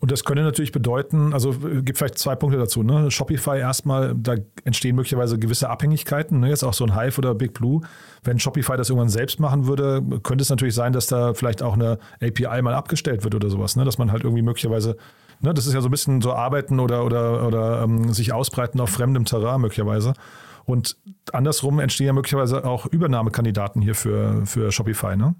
Und 0.01 0.11
das 0.11 0.25
könnte 0.25 0.43
natürlich 0.43 0.73
bedeuten, 0.73 1.35
also 1.35 1.53
äh, 1.53 1.83
gibt 1.83 1.99
vielleicht 1.99 2.19
zwei 2.19 2.35
Punkte 2.35 2.59
dazu. 2.59 2.83
Ne? 2.83 3.11
Shopify 3.11 3.59
erstmal, 3.59 4.15
da 4.17 4.35
entstehen 4.65 4.97
möglicherweise 4.97 5.39
gewisse 5.39 5.69
Abhängigkeiten. 5.69 6.41
Ne? 6.41 6.49
Jetzt 6.49 6.65
auch 6.65 6.73
so 6.73 6.85
ein 6.85 6.99
Hive 6.99 7.19
oder 7.19 7.35
Big 7.35 7.53
Blue. 7.53 7.83
Wenn 8.25 8.39
Shopify 8.39 8.79
das 8.79 8.89
irgendwann 8.89 9.11
selbst 9.11 9.41
machen 9.41 9.67
würde, 9.67 10.03
könnte 10.23 10.41
es 10.43 10.49
natürlich 10.49 10.75
sein, 10.75 10.95
dass 10.95 11.07
da 11.07 11.35
vielleicht 11.35 11.63
auch 11.63 11.75
eine 11.75 11.99
API 12.23 12.63
mal 12.63 12.75
abgestellt 12.75 13.25
wird 13.25 13.35
oder 13.35 13.51
sowas. 13.51 13.77
Ne? 13.77 13.85
Dass 13.85 13.99
man 13.99 14.11
halt 14.11 14.25
irgendwie 14.25 14.43
möglicherweise, 14.43 14.97
ne? 15.41 15.53
das 15.53 15.67
ist 15.67 15.75
ja 15.75 15.83
so 15.83 15.89
ein 15.89 15.91
bisschen 15.91 16.23
so 16.23 16.33
arbeiten 16.33 16.81
oder, 16.81 17.05
oder, 17.05 17.47
oder 17.47 17.83
ähm, 17.83 18.11
sich 18.15 18.33
ausbreiten 18.33 18.81
auf 18.81 18.89
fremdem 18.89 19.27
Terrain 19.27 19.61
möglicherweise. 19.61 20.15
Und 20.65 20.97
andersrum 21.33 21.79
entstehen 21.79 22.07
ja 22.07 22.13
möglicherweise 22.15 22.65
auch 22.65 22.87
Übernahmekandidaten 22.87 23.83
hier 23.83 23.95
für, 23.95 24.47
für 24.47 24.73
Shopify, 24.73 25.17
ne? 25.17 25.35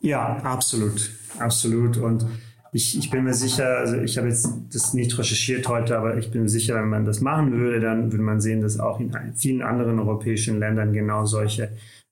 Ja, 0.00 0.36
absolut. 0.44 1.10
Absolut. 1.38 1.96
Und 1.96 2.24
ich, 2.72 2.98
ich 2.98 3.10
bin 3.10 3.24
mir 3.24 3.34
sicher, 3.34 3.78
also 3.78 3.96
ich 3.96 4.18
habe 4.18 4.28
jetzt 4.28 4.48
das 4.72 4.94
nicht 4.94 5.18
recherchiert 5.18 5.68
heute, 5.68 5.96
aber 5.96 6.16
ich 6.18 6.30
bin 6.30 6.42
mir 6.42 6.48
sicher, 6.48 6.74
wenn 6.74 6.88
man 6.88 7.04
das 7.04 7.20
machen 7.20 7.52
würde, 7.52 7.80
dann 7.80 8.12
würde 8.12 8.22
man 8.22 8.40
sehen, 8.40 8.60
dass 8.60 8.78
auch 8.78 9.00
in 9.00 9.12
vielen 9.34 9.62
anderen 9.62 9.98
europäischen 9.98 10.58
Ländern 10.58 10.92
genau 10.92 11.24
solche 11.24 11.70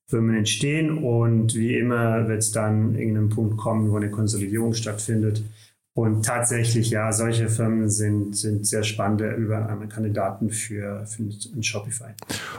Firmen 0.08 0.36
entstehen. 0.36 0.98
Und 0.98 1.54
wie 1.54 1.76
immer 1.76 2.28
wird 2.28 2.38
es 2.38 2.52
dann 2.52 2.94
irgendeinem 2.94 3.28
Punkt 3.28 3.56
kommen, 3.56 3.90
wo 3.90 3.96
eine 3.96 4.10
Konsolidierung 4.10 4.72
stattfindet. 4.72 5.42
Und 5.96 6.26
tatsächlich, 6.26 6.90
ja, 6.90 7.10
solche 7.10 7.48
Firmen 7.48 7.88
sind, 7.88 8.36
sind 8.36 8.66
sehr 8.66 8.82
spannende 8.82 9.30
Übernahmekandidaten 9.30 10.50
für, 10.50 11.06
für 11.06 11.22
ein 11.22 11.62
Shopify. 11.62 12.10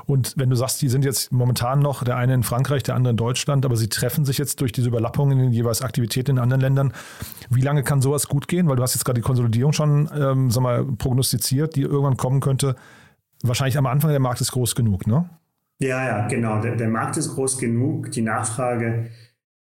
Und 0.08 0.34
wenn 0.38 0.50
du 0.50 0.56
sagst, 0.56 0.82
die 0.82 0.90
sind 0.90 1.06
jetzt 1.06 1.32
momentan 1.32 1.78
noch 1.78 2.04
der 2.04 2.18
eine 2.18 2.34
in 2.34 2.42
Frankreich, 2.42 2.82
der 2.82 2.96
andere 2.96 3.12
in 3.12 3.18
Deutschland, 3.18 3.64
aber 3.64 3.78
sie 3.78 3.90
treffen 3.90 4.26
sich 4.26 4.40
jetzt 4.40 4.60
durch 4.60 4.72
diese 4.72 4.88
Überlappungen 4.88 5.38
in 5.38 5.44
den 5.44 5.54
jeweils 5.54 5.84
Aktivitäten 5.84 6.32
in 6.32 6.40
anderen 6.40 6.62
Ländern. 6.62 6.94
Wie 7.52 7.62
lange 7.62 7.84
kann 7.84 8.02
sowas 8.02 8.28
gut 8.28 8.48
gehen? 8.48 8.68
Weil 8.68 8.76
du 8.76 8.82
hast 8.82 8.96
jetzt 8.96 9.06
gerade 9.06 9.22
die 9.22 9.26
Konsolidierung 9.26 9.72
schon 9.72 10.10
ähm, 10.20 10.50
sag 10.50 10.64
mal, 10.64 10.84
prognostiziert, 10.84 11.76
die 11.76 11.84
irgendwann 11.84 12.18
kommen 12.18 12.40
könnte. 12.40 12.76
Wahrscheinlich 13.44 13.78
am 13.78 13.86
Anfang 13.86 14.10
der 14.10 14.20
Markt 14.20 14.42
ist 14.42 14.52
groß 14.52 14.74
genug, 14.74 15.06
ne? 15.06 15.30
Ja, 15.80 16.04
ja, 16.04 16.28
genau. 16.28 16.60
Der, 16.60 16.76
der 16.76 16.90
Markt 16.90 17.18
ist 17.18 17.36
groß 17.36 17.60
genug. 17.60 18.10
Die 18.14 18.24
Nachfrage 18.24 19.12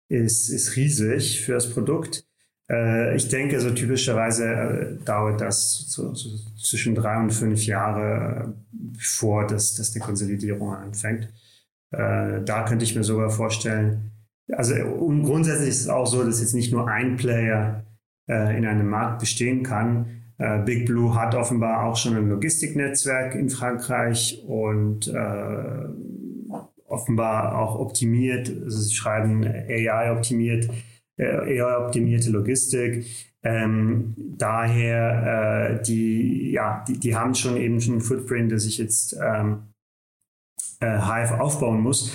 ist, 0.10 0.50
ist 0.50 0.76
riesig 0.76 1.40
für 1.40 1.54
das 1.54 1.74
Produkt. 1.74 2.26
Äh, 2.72 3.16
ich 3.16 3.28
denke, 3.28 3.60
so 3.60 3.72
typischerweise 3.72 4.46
äh, 4.46 5.04
dauert 5.04 5.42
das 5.42 5.86
so, 5.90 6.14
so 6.14 6.30
zwischen 6.58 6.96
drei 6.96 7.18
und 7.20 7.32
fünf 7.32 7.66
Jahre, 7.66 8.46
äh, 8.46 8.54
bevor 8.72 9.46
das, 9.46 9.76
das 9.76 9.92
die 9.92 10.00
Konsolidierung 10.00 10.74
anfängt. 10.74 11.30
da 11.92 12.66
könnte 12.66 12.86
ich 12.86 12.96
mir 12.96 13.04
sogar 13.04 13.30
vorstellen, 13.30 14.12
also 14.54 14.74
grundsätzlich 15.24 15.70
ist 15.70 15.82
es 15.82 15.90
auch 15.90 16.08
so, 16.08 16.24
dass 16.24 16.40
jetzt 16.40 16.54
nicht 16.54 16.72
nur 16.72 16.88
ein 16.88 17.18
Player 17.18 17.84
in 18.28 18.66
einem 18.66 18.88
Markt 18.90 19.20
bestehen 19.20 19.64
kann. 19.64 20.06
Big 20.66 20.86
Blue 20.86 21.14
hat 21.16 21.36
offenbar 21.36 21.84
auch 21.84 21.98
schon 21.98 22.16
ein 22.16 22.30
Logistiknetzwerk 22.30 23.36
in 23.36 23.50
Frankreich 23.50 24.42
und 24.48 25.08
äh, 25.08 25.86
offenbar 26.86 27.58
auch 27.58 27.78
optimiert, 27.78 28.50
also 28.50 28.80
sie 28.80 28.96
schreiben 28.96 29.46
AI 29.46 30.14
optimiert, 30.14 30.70
äh, 31.22 31.62
AI 31.62 31.78
optimierte 31.78 32.32
Logistik. 32.32 33.06
Ähm, 33.44 34.14
daher 34.38 35.80
äh, 35.80 35.84
die, 35.84 36.52
ja, 36.52 36.84
die, 36.88 37.00
die 37.00 37.16
haben 37.16 37.34
schon 37.34 37.58
eben 37.58 37.82
schon 37.82 37.96
einen 37.96 38.02
Footprint, 38.02 38.52
dass 38.52 38.66
ich 38.66 38.78
jetzt 38.78 39.16
ähm, 39.22 39.74
äh, 40.80 41.00
Hive 41.00 41.40
aufbauen 41.40 41.82
muss. 41.82 42.12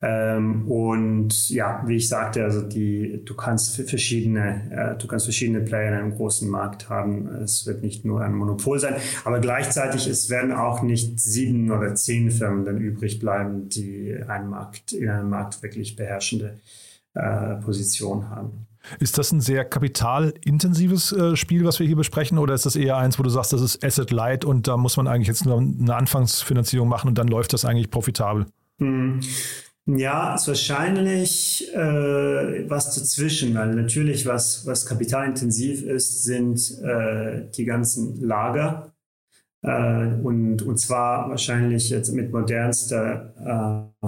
Ähm, 0.00 0.70
und 0.70 1.50
ja, 1.50 1.82
wie 1.86 1.96
ich 1.96 2.08
sagte, 2.08 2.44
also 2.44 2.62
die, 2.62 3.20
du 3.24 3.34
kannst 3.34 3.80
verschiedene, 3.88 4.70
äh, 4.70 4.96
du 4.96 5.08
kannst 5.08 5.26
verschiedene 5.26 5.60
Player 5.60 5.88
in 5.88 5.94
einem 5.98 6.14
großen 6.14 6.48
Markt 6.48 6.88
haben. 6.88 7.26
Es 7.26 7.66
wird 7.66 7.82
nicht 7.82 8.04
nur 8.04 8.20
ein 8.20 8.34
Monopol 8.34 8.78
sein, 8.78 8.94
aber 9.24 9.40
gleichzeitig 9.40 10.06
es 10.06 10.30
werden 10.30 10.52
auch 10.52 10.82
nicht 10.82 11.18
sieben 11.18 11.72
oder 11.72 11.96
zehn 11.96 12.30
Firmen 12.30 12.64
dann 12.64 12.78
übrig 12.78 13.18
bleiben, 13.18 13.68
die 13.68 14.16
einen 14.28 14.50
Markt 14.50 14.92
in 14.92 15.10
einem 15.10 15.30
Markt 15.30 15.64
wirklich 15.64 15.96
beherrschende 15.96 16.60
äh, 17.14 17.56
Position 17.56 18.28
haben. 18.30 18.66
Ist 19.00 19.18
das 19.18 19.32
ein 19.32 19.40
sehr 19.40 19.64
kapitalintensives 19.64 21.12
äh, 21.12 21.36
Spiel, 21.36 21.64
was 21.64 21.78
wir 21.78 21.86
hier 21.86 21.96
besprechen, 21.96 22.38
oder 22.38 22.54
ist 22.54 22.64
das 22.64 22.76
eher 22.76 22.96
eins, 22.96 23.18
wo 23.18 23.22
du 23.22 23.30
sagst, 23.30 23.52
das 23.52 23.60
ist 23.60 23.84
Asset 23.84 24.10
Light 24.10 24.44
und 24.44 24.66
da 24.66 24.76
muss 24.76 24.96
man 24.96 25.06
eigentlich 25.06 25.28
jetzt 25.28 25.44
nur 25.44 25.58
eine 25.58 25.94
Anfangsfinanzierung 25.94 26.88
machen 26.88 27.08
und 27.08 27.18
dann 27.18 27.28
läuft 27.28 27.52
das 27.52 27.64
eigentlich 27.64 27.90
profitabel? 27.90 28.46
Hm. 28.78 29.20
Ja, 29.86 30.34
ist 30.34 30.46
wahrscheinlich 30.46 31.66
äh, 31.74 32.68
was 32.68 32.94
dazwischen, 32.94 33.54
weil 33.54 33.74
natürlich 33.74 34.26
was, 34.26 34.66
was 34.66 34.84
kapitalintensiv 34.84 35.82
ist, 35.82 36.24
sind 36.24 36.78
äh, 36.82 37.48
die 37.56 37.64
ganzen 37.64 38.20
Lager. 38.20 38.92
Äh, 39.62 40.14
und, 40.22 40.60
und 40.60 40.78
zwar 40.78 41.30
wahrscheinlich 41.30 41.88
jetzt 41.88 42.12
mit 42.12 42.30
modernster 42.32 43.90
äh, 44.02 44.06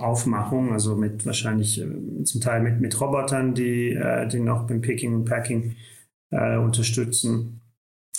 Aufmachung, 0.00 0.72
also 0.72 0.96
mit 0.96 1.26
wahrscheinlich 1.26 1.80
äh, 1.80 2.24
zum 2.24 2.40
Teil 2.40 2.62
mit, 2.62 2.80
mit 2.80 3.00
Robotern, 3.00 3.54
die, 3.54 3.92
äh, 3.92 4.26
die 4.28 4.40
noch 4.40 4.66
beim 4.66 4.80
Picking 4.80 5.14
und 5.14 5.24
Packing 5.24 5.76
äh, 6.30 6.56
unterstützen. 6.56 7.60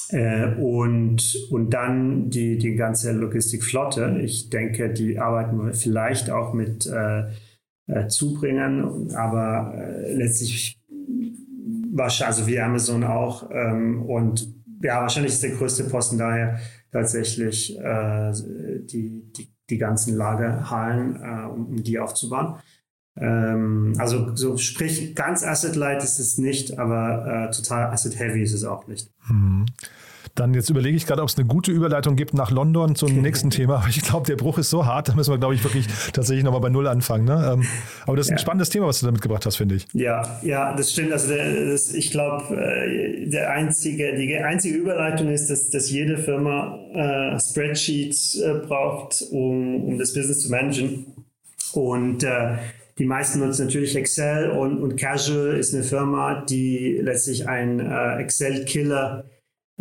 Äh, 0.10 0.56
und, 0.56 1.36
und 1.52 1.70
dann 1.74 2.30
die, 2.30 2.58
die 2.58 2.76
ganze 2.76 3.14
Logistikflotte. 3.14 4.20
Ich 4.22 4.50
denke, 4.50 4.92
die 4.92 5.20
arbeiten 5.20 5.74
vielleicht 5.74 6.30
auch 6.30 6.54
mit 6.54 6.86
äh, 6.86 7.30
äh, 7.88 8.08
Zubringern, 8.08 9.12
aber 9.16 9.74
letztlich 10.14 10.80
wahrscheinlich, 11.94 12.38
also 12.38 12.48
wie 12.48 12.60
Amazon 12.60 13.04
auch. 13.04 13.50
Ähm, 13.52 14.04
und 14.04 14.54
ja, 14.84 15.02
wahrscheinlich 15.02 15.34
ist 15.34 15.44
der 15.44 15.52
größte 15.52 15.86
Posten 15.86 16.18
daher 16.18 16.60
tatsächlich 16.92 17.78
die, 17.78 19.32
die, 19.32 19.54
die 19.72 19.78
ganzen 19.78 20.16
Lagerhallen, 20.16 21.16
äh, 21.16 21.48
um, 21.48 21.84
die 21.84 22.00
aufzubauen. 22.00 22.58
Ähm, 23.18 23.96
also 23.98 24.36
so 24.36 24.58
sprich, 24.58 25.16
ganz 25.16 25.44
Asset-Light 25.44 26.04
ist 26.04 26.20
es 26.20 26.38
nicht, 26.38 26.78
aber 26.78 27.48
äh, 27.50 27.52
total 27.52 27.92
Asset-Heavy 27.92 28.44
ist 28.44 28.54
es 28.54 28.64
auch 28.64 28.88
nicht. 28.88 29.10
Mhm. 29.28 29.66
Dann 30.36 30.54
jetzt 30.54 30.70
überlege 30.70 30.96
ich 30.96 31.06
gerade, 31.06 31.22
ob 31.22 31.30
es 31.30 31.38
eine 31.38 31.46
gute 31.46 31.72
Überleitung 31.72 32.16
gibt 32.16 32.34
nach 32.34 32.52
London 32.52 32.96
zum 32.96 33.22
nächsten 33.22 33.50
Thema. 33.50 33.78
Aber 33.78 33.88
ich 33.90 34.02
glaube, 34.02 34.26
der 34.26 34.38
Bruch 34.38 34.58
ist 34.58 34.70
so 34.70 34.86
hart, 34.86 35.10
da 35.10 35.16
müssen 35.16 35.32
wir, 35.32 35.38
glaube 35.38 35.56
ich, 35.56 35.64
wirklich 35.64 35.88
tatsächlich 36.14 36.44
nochmal 36.44 36.62
bei 36.62 36.70
Null 36.70 36.88
anfangen. 36.88 37.26
Ne? 37.26 37.52
Ähm, 37.54 37.68
aber 38.06 38.18
das 38.18 38.28
ist 38.28 38.32
ein 38.32 38.38
ja. 38.38 38.42
spannendes 38.42 38.70
Thema, 38.70 38.88
was 38.88 39.00
du 39.00 39.08
da 39.08 39.12
mitgebracht 39.12 39.46
hast, 39.46 39.58
finde 39.58 39.76
ich. 39.76 39.88
Ja, 39.94 40.40
ja, 40.42 40.74
das 40.76 40.92
stimmt. 40.92 41.12
Also 41.12 41.30
der, 41.30 41.72
das, 41.72 41.94
ich 41.94 42.12
glaube, 42.12 42.56
äh, 42.56 43.30
der 43.30 43.52
einzige, 43.52 44.16
die 44.16 44.36
einzige 44.38 44.78
Überleitung 44.78 45.30
ist, 45.30 45.50
dass, 45.50 45.70
dass 45.70 45.90
jede 45.92 46.18
Firma 46.18 46.80
äh, 46.94 47.40
Spreadsheets 47.40 48.40
äh, 48.40 48.54
braucht, 48.66 49.24
um, 49.32 49.84
um 49.84 49.98
das 49.98 50.14
Business 50.14 50.42
zu 50.42 50.50
managen. 50.50 51.06
Und 51.74 52.24
äh, 52.24 52.58
die 52.98 53.06
meisten 53.06 53.40
nutzen 53.40 53.66
natürlich 53.66 53.96
Excel 53.96 54.52
und, 54.52 54.82
und 54.82 54.96
Casual 54.96 55.58
ist 55.58 55.74
eine 55.74 55.84
Firma, 55.84 56.46
die 56.46 57.00
letztlich 57.02 57.48
ein 57.48 57.80
äh, 57.80 58.18
Excel-Killer 58.18 59.26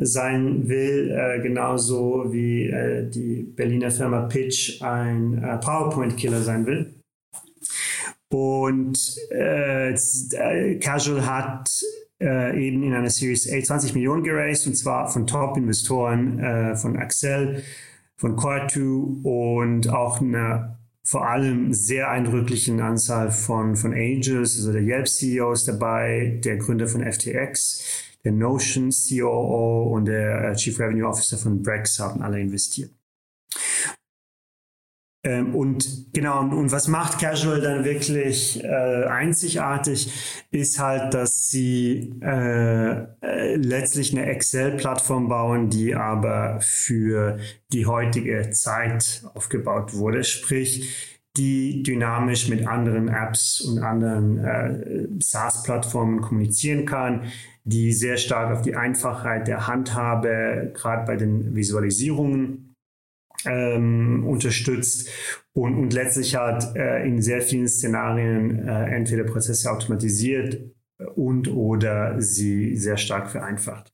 sein 0.02 0.68
will, 0.68 1.10
äh, 1.10 1.40
genauso 1.40 2.32
wie 2.32 2.66
äh, 2.66 3.08
die 3.08 3.42
Berliner 3.42 3.90
Firma 3.90 4.22
Pitch 4.22 4.82
ein 4.82 5.42
äh, 5.42 5.58
PowerPoint-Killer 5.58 6.40
sein 6.42 6.66
will. 6.66 6.94
Und 8.32 8.98
äh, 9.32 9.90
äh, 9.90 10.78
Casual 10.78 11.26
hat 11.26 11.68
äh, 12.20 12.66
eben 12.66 12.82
in 12.82 12.94
einer 12.94 13.10
Series 13.10 13.50
A 13.50 13.62
20 13.62 13.94
Millionen 13.94 14.22
geraced 14.22 14.66
und 14.66 14.74
zwar 14.74 15.08
von 15.08 15.26
Top-Investoren 15.26 16.76
von 16.76 16.96
Axel, 16.96 17.62
von 18.16 18.36
Core2 18.36 19.22
und 19.22 19.88
auch 19.88 20.20
einer 20.20 20.76
vor 21.02 21.26
allem 21.26 21.72
sehr 21.72 22.10
eindrücklichen 22.10 22.80
Anzahl 22.80 23.30
von, 23.30 23.74
von 23.74 23.92
Angels, 23.92 24.56
also 24.56 24.72
der 24.72 24.82
Yelp-CEO 24.82 25.52
ist 25.52 25.66
dabei, 25.66 26.38
der 26.44 26.58
Gründer 26.58 26.86
von 26.86 27.02
FTX, 27.02 28.09
der 28.24 28.32
Notion 28.32 28.90
COO 28.90 29.94
und 29.94 30.06
der 30.06 30.50
äh, 30.50 30.56
Chief 30.56 30.78
Revenue 30.78 31.08
Officer 31.08 31.38
von 31.38 31.62
Brex 31.62 31.98
haben 31.98 32.22
alle 32.22 32.40
investiert. 32.40 32.90
Ähm, 35.22 35.54
und 35.54 36.12
genau, 36.14 36.40
und 36.40 36.72
was 36.72 36.88
macht 36.88 37.18
Casual 37.18 37.60
dann 37.60 37.84
wirklich 37.84 38.64
äh, 38.64 39.04
einzigartig, 39.04 40.10
ist 40.50 40.78
halt, 40.78 41.12
dass 41.12 41.48
sie 41.48 42.14
äh, 42.22 43.02
äh, 43.20 43.56
letztlich 43.56 44.16
eine 44.16 44.24
Excel-Plattform 44.26 45.28
bauen, 45.28 45.68
die 45.68 45.94
aber 45.94 46.58
für 46.62 47.38
die 47.70 47.84
heutige 47.84 48.50
Zeit 48.50 49.22
aufgebaut 49.34 49.92
wurde. 49.92 50.24
Sprich, 50.24 51.18
die 51.36 51.82
dynamisch 51.82 52.48
mit 52.48 52.66
anderen 52.66 53.08
Apps 53.08 53.60
und 53.60 53.78
anderen 53.78 54.38
äh, 54.38 55.06
SaaS-Plattformen 55.20 56.22
kommunizieren 56.22 56.86
kann, 56.86 57.24
die 57.70 57.92
sehr 57.92 58.16
stark 58.16 58.52
auf 58.52 58.62
die 58.62 58.76
Einfachheit 58.76 59.46
der 59.46 59.66
Handhabe, 59.66 60.72
gerade 60.74 61.06
bei 61.06 61.16
den 61.16 61.54
Visualisierungen, 61.54 62.74
ähm, 63.46 64.26
unterstützt 64.26 65.08
und, 65.52 65.78
und 65.78 65.92
letztlich 65.92 66.36
hat 66.36 66.76
äh, 66.76 67.06
in 67.06 67.22
sehr 67.22 67.40
vielen 67.40 67.68
Szenarien 67.68 68.68
äh, 68.68 68.94
entweder 68.94 69.24
Prozesse 69.24 69.70
automatisiert 69.70 70.60
und 71.14 71.48
oder 71.48 72.20
sie 72.20 72.76
sehr 72.76 72.98
stark 72.98 73.30
vereinfacht. 73.30 73.92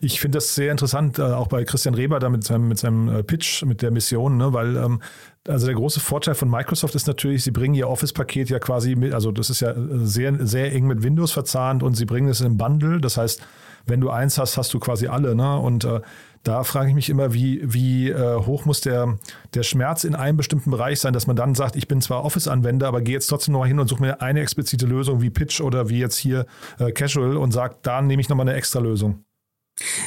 Ich 0.00 0.20
finde 0.20 0.38
das 0.38 0.54
sehr 0.54 0.72
interessant, 0.72 1.18
äh, 1.18 1.22
auch 1.22 1.46
bei 1.46 1.64
Christian 1.64 1.94
Reber 1.94 2.18
da 2.18 2.28
mit 2.28 2.42
seinem, 2.42 2.66
mit 2.66 2.78
seinem 2.78 3.08
äh, 3.08 3.22
Pitch, 3.22 3.62
mit 3.64 3.80
der 3.80 3.92
Mission, 3.92 4.36
ne? 4.36 4.52
weil 4.52 4.76
ähm, 4.76 5.00
also 5.46 5.66
der 5.66 5.76
große 5.76 6.00
Vorteil 6.00 6.34
von 6.34 6.50
Microsoft 6.50 6.96
ist 6.96 7.06
natürlich, 7.06 7.44
sie 7.44 7.52
bringen 7.52 7.74
ihr 7.74 7.88
Office-Paket 7.88 8.50
ja 8.50 8.58
quasi 8.58 8.96
mit, 8.96 9.14
also 9.14 9.30
das 9.30 9.48
ist 9.48 9.60
ja 9.60 9.74
sehr, 9.76 10.44
sehr 10.44 10.72
eng 10.72 10.88
mit 10.88 11.04
Windows 11.04 11.30
verzahnt 11.30 11.84
und 11.84 11.94
sie 11.94 12.04
bringen 12.04 12.28
es 12.28 12.40
in 12.40 12.46
einem 12.46 12.56
Bundle. 12.56 13.00
Das 13.00 13.16
heißt, 13.16 13.46
wenn 13.86 14.00
du 14.00 14.10
eins 14.10 14.38
hast, 14.38 14.56
hast 14.56 14.74
du 14.74 14.80
quasi 14.80 15.06
alle. 15.06 15.36
Ne? 15.36 15.56
Und 15.56 15.84
äh, 15.84 16.00
da 16.46 16.62
frage 16.62 16.88
ich 16.88 16.94
mich 16.94 17.10
immer, 17.10 17.34
wie, 17.34 17.60
wie 17.62 18.10
äh, 18.10 18.36
hoch 18.36 18.64
muss 18.64 18.80
der, 18.80 19.18
der 19.54 19.64
Schmerz 19.64 20.04
in 20.04 20.14
einem 20.14 20.36
bestimmten 20.36 20.70
Bereich 20.70 21.00
sein, 21.00 21.12
dass 21.12 21.26
man 21.26 21.34
dann 21.34 21.54
sagt, 21.54 21.74
ich 21.74 21.88
bin 21.88 22.00
zwar 22.00 22.24
Office-Anwender, 22.24 22.86
aber 22.86 23.00
gehe 23.00 23.14
jetzt 23.14 23.26
trotzdem 23.26 23.52
noch 23.52 23.66
hin 23.66 23.80
und 23.80 23.88
suche 23.88 24.02
mir 24.02 24.22
eine 24.22 24.40
explizite 24.40 24.86
Lösung 24.86 25.20
wie 25.22 25.30
Pitch 25.30 25.60
oder 25.60 25.88
wie 25.88 25.98
jetzt 25.98 26.16
hier 26.16 26.46
äh, 26.78 26.92
Casual 26.92 27.36
und 27.36 27.50
sage, 27.50 27.76
da 27.82 28.00
nehme 28.00 28.20
ich 28.20 28.28
nochmal 28.28 28.48
eine 28.48 28.56
extra 28.56 28.78
Lösung. 28.78 29.24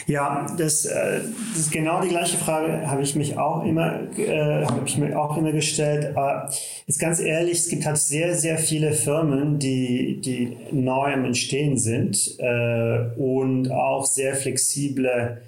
Ja, 0.07 0.47
das, 0.57 0.85
äh, 0.85 1.19
das 1.51 1.59
ist 1.59 1.71
genau 1.71 2.01
die 2.01 2.07
gleiche 2.07 2.37
Frage, 2.37 2.89
habe 2.89 3.03
ich 3.03 3.15
mich 3.15 3.37
auch 3.37 3.63
immer, 3.63 3.99
äh, 4.17 4.65
habe 4.65 4.81
ich 4.85 4.97
mir 4.97 5.19
auch 5.19 5.37
immer 5.37 5.51
gestellt. 5.51 6.15
Aber 6.15 6.49
jetzt 6.87 6.99
ganz 6.99 7.19
ehrlich, 7.19 7.59
es 7.59 7.67
gibt 7.69 7.85
halt 7.85 7.97
sehr, 7.97 8.33
sehr 8.33 8.57
viele 8.57 8.93
Firmen, 8.93 9.59
die, 9.59 10.21
die 10.21 10.57
neu 10.71 11.13
am 11.13 11.25
Entstehen 11.25 11.77
sind 11.77 12.35
äh, 12.39 13.09
und 13.17 13.69
auch 13.71 14.05
sehr 14.05 14.33
flexible 14.35 15.41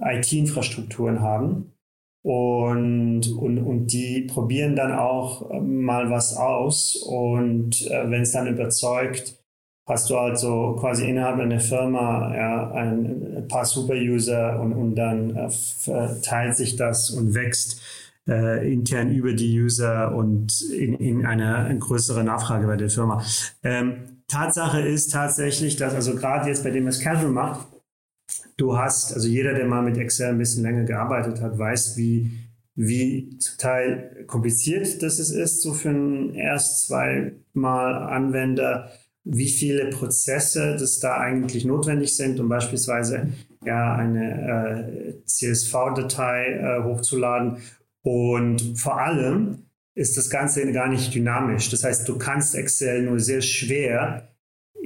IT-Infrastrukturen 0.00 1.20
haben. 1.20 1.72
Und, 2.22 3.28
und, 3.28 3.58
und 3.58 3.86
die 3.86 4.22
probieren 4.22 4.76
dann 4.76 4.92
auch 4.92 5.50
mal 5.62 6.10
was 6.10 6.36
aus. 6.36 6.96
Und 6.96 7.86
äh, 7.90 8.10
wenn 8.10 8.22
es 8.22 8.32
dann 8.32 8.46
überzeugt, 8.48 9.38
hast 9.86 10.10
du 10.10 10.18
halt 10.18 10.38
so 10.38 10.76
quasi 10.78 11.08
innerhalb 11.08 11.38
einer 11.38 11.60
Firma 11.60 12.34
ja, 12.36 12.70
ein, 12.72 13.36
ein 13.38 13.48
paar 13.48 13.64
Super-User 13.64 14.60
und, 14.60 14.72
und 14.74 14.94
dann 14.96 15.34
äh, 15.34 16.20
teilt 16.22 16.56
sich 16.56 16.76
das 16.76 17.10
und 17.10 17.34
wächst 17.34 17.80
äh, 18.28 18.70
intern 18.70 19.10
über 19.10 19.32
die 19.32 19.58
User 19.60 20.14
und 20.14 20.60
in, 20.70 20.94
in 20.94 21.24
eine, 21.24 21.56
eine 21.56 21.78
größere 21.78 22.22
Nachfrage 22.22 22.66
bei 22.66 22.76
der 22.76 22.90
Firma. 22.90 23.24
Ähm, 23.62 24.22
Tatsache 24.28 24.80
ist 24.80 25.12
tatsächlich, 25.12 25.76
dass 25.76 25.94
also 25.94 26.14
gerade 26.14 26.48
jetzt 26.48 26.62
bei 26.62 26.70
dem, 26.70 26.84
was 26.84 27.00
Casual 27.00 27.32
macht, 27.32 27.66
du 28.56 28.76
hast, 28.76 29.14
also 29.14 29.28
jeder, 29.28 29.54
der 29.54 29.66
mal 29.66 29.82
mit 29.82 29.96
Excel 29.96 30.28
ein 30.28 30.38
bisschen 30.38 30.62
länger 30.62 30.84
gearbeitet 30.84 31.40
hat, 31.40 31.58
weiß, 31.58 31.96
wie 31.96 32.48
wie 32.80 33.36
zum 33.38 33.58
Teil 33.58 34.24
kompliziert 34.28 35.02
das 35.02 35.18
ist, 35.18 35.62
so 35.62 35.74
für 35.74 35.88
einen 35.88 36.32
erst 36.34 36.86
zweimal 36.86 37.94
Anwender, 37.94 38.92
wie 39.24 39.48
viele 39.48 39.90
Prozesse 39.90 40.76
das 40.78 41.00
da 41.00 41.18
eigentlich 41.18 41.64
notwendig 41.64 42.16
sind, 42.16 42.38
um 42.38 42.48
beispielsweise 42.48 43.32
ja 43.64 43.96
eine 43.96 45.16
äh, 45.18 45.24
CSV-Datei 45.24 46.52
äh, 46.52 46.84
hochzuladen. 46.84 47.56
Und 48.02 48.78
vor 48.78 49.00
allem 49.00 49.64
ist 49.96 50.16
das 50.16 50.30
Ganze 50.30 50.70
gar 50.70 50.88
nicht 50.88 51.12
dynamisch. 51.12 51.70
Das 51.70 51.82
heißt, 51.82 52.08
du 52.08 52.16
kannst 52.16 52.54
Excel 52.54 53.02
nur 53.02 53.18
sehr 53.18 53.40
schwer 53.40 54.27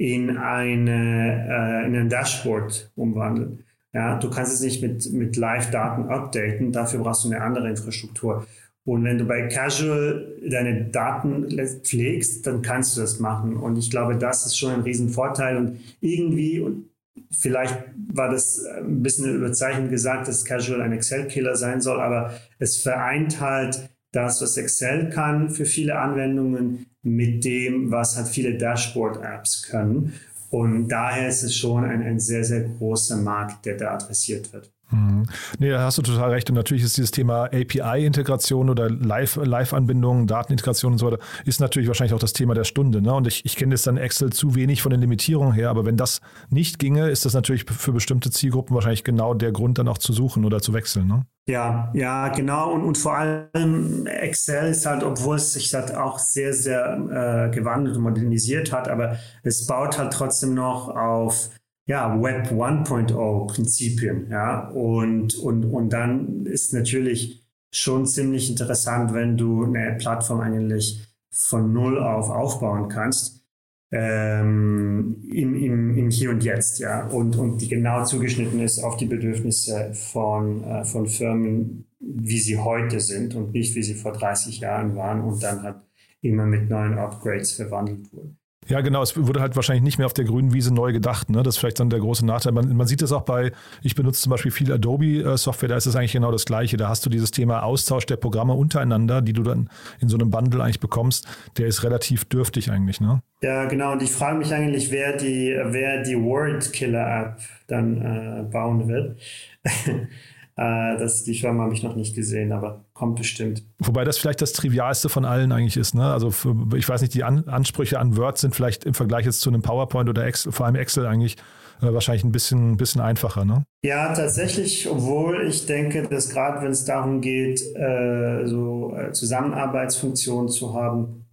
in, 0.03 0.37
eine, 0.37 1.47
äh, 1.49 1.87
in 1.87 1.95
ein 1.95 2.09
Dashboard 2.09 2.91
umwandeln. 2.95 3.63
Ja, 3.93 4.19
du 4.19 4.29
kannst 4.29 4.53
es 4.53 4.59
nicht 4.59 4.81
mit, 4.81 5.13
mit 5.13 5.37
Live-Daten 5.37 6.09
updaten, 6.09 6.73
dafür 6.73 6.99
brauchst 6.99 7.23
du 7.23 7.29
eine 7.29 7.41
andere 7.41 7.69
Infrastruktur. 7.69 8.45
Und 8.83 9.05
wenn 9.05 9.17
du 9.17 9.23
bei 9.23 9.47
Casual 9.47 10.41
deine 10.45 10.89
Daten 10.89 11.47
pflegst, 11.85 12.45
dann 12.45 12.61
kannst 12.61 12.97
du 12.97 13.01
das 13.01 13.21
machen. 13.21 13.55
Und 13.55 13.77
ich 13.77 13.89
glaube, 13.89 14.17
das 14.17 14.45
ist 14.45 14.57
schon 14.57 14.73
ein 14.73 14.81
Riesenvorteil. 14.81 15.55
Und 15.55 15.79
irgendwie, 16.01 16.59
und 16.59 16.89
vielleicht 17.31 17.79
war 18.11 18.29
das 18.29 18.65
ein 18.65 19.01
bisschen 19.03 19.33
überzeichnet 19.33 19.89
gesagt, 19.89 20.27
dass 20.27 20.43
Casual 20.43 20.81
ein 20.81 20.91
Excel-Killer 20.91 21.55
sein 21.55 21.79
soll, 21.79 22.01
aber 22.01 22.33
es 22.59 22.75
vereint 22.75 23.39
halt 23.39 23.87
das, 24.13 24.41
was 24.41 24.55
Excel 24.55 25.09
kann 25.09 25.49
für 25.49 25.65
viele 25.65 25.97
Anwendungen, 25.97 26.85
mit 27.01 27.43
dem, 27.43 27.91
was 27.91 28.15
halt 28.15 28.27
viele 28.29 28.57
Dashboard-Apps 28.57 29.63
können. 29.63 30.13
Und 30.49 30.87
daher 30.87 31.27
ist 31.27 31.43
es 31.43 31.57
schon 31.57 31.83
ein, 31.83 32.01
ein 32.01 32.19
sehr, 32.19 32.45
sehr 32.45 32.61
großer 32.61 33.17
Markt, 33.17 33.65
der 33.65 33.75
da 33.75 33.95
adressiert 33.95 34.53
wird. 34.53 34.71
Mhm. 34.93 35.25
Nee, 35.59 35.69
da 35.71 35.81
hast 35.81 35.97
du 35.97 36.01
total 36.01 36.29
recht. 36.29 36.49
Und 36.49 36.55
natürlich 36.55 36.83
ist 36.83 36.97
dieses 36.97 37.11
Thema 37.11 37.45
API-Integration 37.45 38.69
oder 38.69 38.89
Live-Anbindung, 38.89 40.19
Live 40.19 40.27
Datenintegration 40.27 40.93
und 40.93 40.97
so 40.99 41.07
weiter, 41.07 41.19
ist 41.45 41.59
natürlich 41.59 41.87
wahrscheinlich 41.87 42.13
auch 42.13 42.19
das 42.19 42.33
Thema 42.33 42.53
der 42.53 42.63
Stunde. 42.63 43.01
Ne? 43.01 43.13
Und 43.13 43.27
ich, 43.27 43.45
ich 43.45 43.55
kenne 43.55 43.73
jetzt 43.73 43.87
dann 43.87 43.97
Excel 43.97 44.31
zu 44.31 44.55
wenig 44.55 44.81
von 44.81 44.91
den 44.91 45.01
Limitierungen 45.01 45.53
her, 45.53 45.69
aber 45.69 45.85
wenn 45.85 45.97
das 45.97 46.21
nicht 46.49 46.79
ginge, 46.79 47.09
ist 47.09 47.25
das 47.25 47.33
natürlich 47.33 47.65
für 47.69 47.91
bestimmte 47.91 48.29
Zielgruppen 48.29 48.75
wahrscheinlich 48.75 49.03
genau 49.03 49.33
der 49.33 49.51
Grund, 49.51 49.77
dann 49.77 49.87
auch 49.87 49.97
zu 49.97 50.13
suchen 50.13 50.45
oder 50.45 50.61
zu 50.61 50.73
wechseln. 50.73 51.07
Ne? 51.07 51.25
Ja, 51.47 51.91
ja, 51.93 52.29
genau. 52.29 52.71
Und, 52.71 52.83
und 52.83 52.97
vor 52.97 53.17
allem 53.17 54.05
Excel 54.05 54.69
ist 54.69 54.85
halt, 54.85 55.03
obwohl 55.03 55.37
es 55.37 55.53
sich 55.53 55.73
halt 55.73 55.93
auch 55.95 56.19
sehr, 56.19 56.53
sehr 56.53 57.49
äh, 57.49 57.55
gewandelt 57.55 57.97
und 57.97 58.03
modernisiert 58.03 58.71
hat, 58.71 58.87
aber 58.87 59.17
es 59.41 59.65
baut 59.65 59.97
halt 59.97 60.13
trotzdem 60.13 60.53
noch 60.53 60.89
auf 60.89 61.49
ja, 61.85 62.21
Web 62.21 62.51
1.0 62.51 63.47
Prinzipien, 63.47 64.27
ja, 64.29 64.69
und, 64.69 65.35
und, 65.35 65.65
und 65.65 65.89
dann 65.91 66.45
ist 66.45 66.73
natürlich 66.73 67.43
schon 67.71 68.05
ziemlich 68.05 68.49
interessant, 68.49 69.13
wenn 69.13 69.35
du 69.35 69.65
eine 69.65 69.97
Plattform 69.97 70.39
eigentlich 70.41 71.05
von 71.31 71.73
Null 71.73 71.99
auf 71.99 72.29
aufbauen 72.29 72.87
kannst, 72.87 73.43
ähm, 73.91 75.23
im, 75.31 75.55
im, 75.55 75.97
im 75.97 76.09
Hier 76.09 76.29
und 76.29 76.43
Jetzt, 76.43 76.79
ja, 76.79 77.07
und, 77.07 77.35
und 77.35 77.61
die 77.61 77.67
genau 77.67 78.03
zugeschnitten 78.05 78.59
ist 78.61 78.83
auf 78.83 78.97
die 78.97 79.05
Bedürfnisse 79.05 79.93
von, 79.93 80.63
äh, 80.63 80.85
von 80.85 81.05
Firmen, 81.07 81.85
wie 81.99 82.39
sie 82.39 82.57
heute 82.57 82.99
sind 82.99 83.35
und 83.35 83.53
nicht 83.53 83.75
wie 83.75 83.83
sie 83.83 83.95
vor 83.95 84.13
30 84.13 84.59
Jahren 84.59 84.95
waren 84.95 85.21
und 85.21 85.43
dann 85.43 85.63
halt 85.63 85.77
immer 86.21 86.45
mit 86.45 86.69
neuen 86.69 86.97
Upgrades 86.97 87.51
verwandelt 87.51 88.11
wurden. 88.13 88.37
Ja, 88.67 88.81
genau. 88.81 89.01
Es 89.01 89.15
wurde 89.17 89.41
halt 89.41 89.55
wahrscheinlich 89.55 89.83
nicht 89.83 89.97
mehr 89.97 90.05
auf 90.05 90.13
der 90.13 90.25
grünen 90.25 90.53
Wiese 90.53 90.73
neu 90.73 90.91
gedacht. 90.91 91.29
Ne? 91.29 91.43
Das 91.43 91.55
ist 91.55 91.59
vielleicht 91.59 91.79
dann 91.79 91.89
der 91.89 91.99
große 91.99 92.25
Nachteil. 92.25 92.53
Man, 92.53 92.75
man 92.75 92.87
sieht 92.87 93.01
das 93.01 93.11
auch 93.11 93.23
bei, 93.23 93.51
ich 93.81 93.95
benutze 93.95 94.21
zum 94.21 94.29
Beispiel 94.31 94.51
viel 94.51 94.71
Adobe-Software, 94.71 95.69
da 95.69 95.75
ist 95.75 95.85
es 95.85 95.95
eigentlich 95.95 96.13
genau 96.13 96.31
das 96.31 96.45
Gleiche. 96.45 96.77
Da 96.77 96.89
hast 96.89 97.05
du 97.05 97.09
dieses 97.09 97.31
Thema 97.31 97.63
Austausch 97.63 98.05
der 98.05 98.17
Programme 98.17 98.53
untereinander, 98.53 99.21
die 99.21 99.33
du 99.33 99.43
dann 99.43 99.69
in 99.99 100.09
so 100.09 100.17
einem 100.17 100.29
Bundle 100.29 100.63
eigentlich 100.63 100.79
bekommst. 100.79 101.27
Der 101.57 101.67
ist 101.67 101.83
relativ 101.83 102.25
dürftig 102.25 102.71
eigentlich. 102.71 103.01
Ne? 103.01 103.21
Ja, 103.41 103.65
genau. 103.65 103.93
Und 103.93 104.01
ich 104.01 104.11
frage 104.11 104.37
mich 104.37 104.53
eigentlich, 104.53 104.91
wer 104.91 105.17
die, 105.17 105.55
wer 105.65 106.03
die 106.03 106.21
Word-Killer-App 106.21 107.39
dann 107.67 108.01
äh, 108.01 108.43
bauen 108.43 108.87
wird. 108.87 109.19
Äh, 110.55 110.97
das, 110.97 111.23
die 111.23 111.37
Firma 111.37 111.63
habe 111.63 111.73
ich 111.73 111.81
noch 111.83 111.95
nicht 111.95 112.15
gesehen, 112.15 112.51
aber 112.51 112.85
kommt 112.93 113.15
bestimmt. 113.15 113.63
Wobei 113.79 114.03
das 114.03 114.17
vielleicht 114.17 114.41
das 114.41 114.53
Trivialste 114.53 115.09
von 115.09 115.25
allen 115.25 115.51
eigentlich 115.51 115.77
ist. 115.77 115.95
Ne? 115.95 116.11
Also 116.11 116.29
für, 116.29 116.55
ich 116.75 116.87
weiß 116.87 117.01
nicht, 117.01 117.13
die 117.15 117.23
an 117.23 117.47
Ansprüche 117.47 117.99
an 117.99 118.17
Word 118.17 118.37
sind 118.37 118.55
vielleicht 118.55 118.83
im 118.83 118.93
Vergleich 118.93 119.25
jetzt 119.25 119.41
zu 119.41 119.49
einem 119.49 119.63
PowerPoint 119.63 120.09
oder 120.09 120.25
Excel, 120.25 120.51
vor 120.51 120.67
allem 120.67 120.75
Excel 120.75 121.07
eigentlich 121.07 121.37
äh, 121.81 121.91
wahrscheinlich 121.91 122.23
ein 122.23 122.31
bisschen, 122.31 122.77
bisschen 122.77 123.01
einfacher. 123.01 123.45
Ne? 123.45 123.65
Ja, 123.83 124.13
tatsächlich, 124.13 124.87
obwohl 124.89 125.47
ich 125.47 125.65
denke, 125.65 126.03
dass 126.07 126.29
gerade 126.29 126.63
wenn 126.63 126.71
es 126.71 126.85
darum 126.85 127.21
geht, 127.21 127.61
äh, 127.75 128.45
so 128.45 128.95
äh, 128.95 129.11
Zusammenarbeitsfunktionen 129.11 130.49
zu 130.49 130.75
haben, 130.75 131.25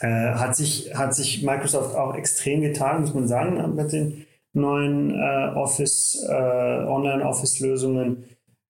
äh, 0.00 0.34
hat, 0.34 0.56
sich, 0.56 0.94
hat 0.94 1.14
sich 1.14 1.42
Microsoft 1.42 1.96
auch 1.96 2.14
extrem 2.16 2.60
getan, 2.60 3.00
muss 3.00 3.14
man 3.14 3.26
sagen, 3.26 3.74
mit 3.74 3.92
den 3.92 4.26
neuen 4.52 5.10
äh, 5.18 5.52
Office, 5.54 6.22
Online-Office-Lösungen 6.28 8.24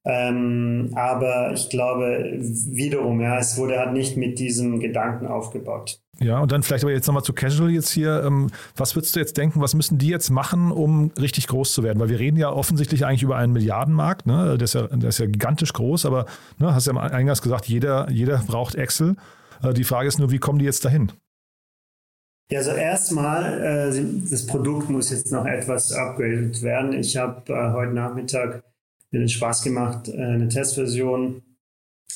ähm, 0.04 0.90
aber 0.94 1.52
ich 1.52 1.70
glaube, 1.70 2.38
wiederum, 2.40 3.20
ja, 3.20 3.38
es 3.38 3.56
wurde 3.56 3.78
halt 3.78 3.92
nicht 3.92 4.16
mit 4.16 4.38
diesem 4.38 4.80
Gedanken 4.80 5.26
aufgebaut. 5.26 6.00
Ja, 6.18 6.40
und 6.40 6.52
dann 6.52 6.62
vielleicht 6.62 6.84
aber 6.84 6.92
jetzt 6.92 7.06
nochmal 7.06 7.22
zu 7.22 7.32
Casual 7.32 7.70
jetzt 7.70 7.90
hier. 7.90 8.22
Ähm, 8.24 8.50
was 8.76 8.94
würdest 8.96 9.14
du 9.14 9.20
jetzt 9.20 9.36
denken, 9.36 9.60
was 9.60 9.74
müssen 9.74 9.98
die 9.98 10.08
jetzt 10.08 10.30
machen, 10.30 10.72
um 10.72 11.12
richtig 11.18 11.46
groß 11.46 11.72
zu 11.72 11.82
werden? 11.82 12.00
Weil 12.00 12.08
wir 12.08 12.18
reden 12.18 12.36
ja 12.36 12.50
offensichtlich 12.50 13.06
eigentlich 13.06 13.22
über 13.22 13.36
einen 13.36 13.52
Milliardenmarkt, 13.52 14.26
ne? 14.26 14.56
der, 14.58 14.64
ist 14.64 14.74
ja, 14.74 14.88
der 14.88 15.08
ist 15.08 15.18
ja 15.18 15.26
gigantisch 15.26 15.72
groß, 15.72 16.06
aber 16.06 16.26
ne, 16.58 16.74
hast 16.74 16.86
ja 16.86 16.96
eingangs 16.96 17.42
gesagt, 17.42 17.66
jeder, 17.66 18.10
jeder 18.10 18.38
braucht 18.46 18.74
Excel. 18.74 19.16
Äh, 19.62 19.72
die 19.72 19.84
Frage 19.84 20.08
ist 20.08 20.18
nur, 20.18 20.30
wie 20.30 20.38
kommen 20.38 20.58
die 20.58 20.64
jetzt 20.64 20.84
dahin? 20.84 21.12
Ja, 22.50 22.58
also 22.58 22.72
erstmal, 22.72 23.92
äh, 23.94 24.04
das 24.30 24.46
Produkt 24.46 24.90
muss 24.90 25.10
jetzt 25.10 25.32
noch 25.32 25.46
etwas 25.46 25.92
upgraded 25.92 26.60
werden. 26.62 26.92
Ich 26.92 27.16
habe 27.16 27.52
äh, 27.52 27.72
heute 27.72 27.92
Nachmittag 27.92 28.62
mir 29.12 29.20
den 29.20 29.28
Spaß 29.28 29.62
gemacht, 29.62 30.08
äh, 30.08 30.16
eine 30.16 30.48
Testversion, 30.48 31.42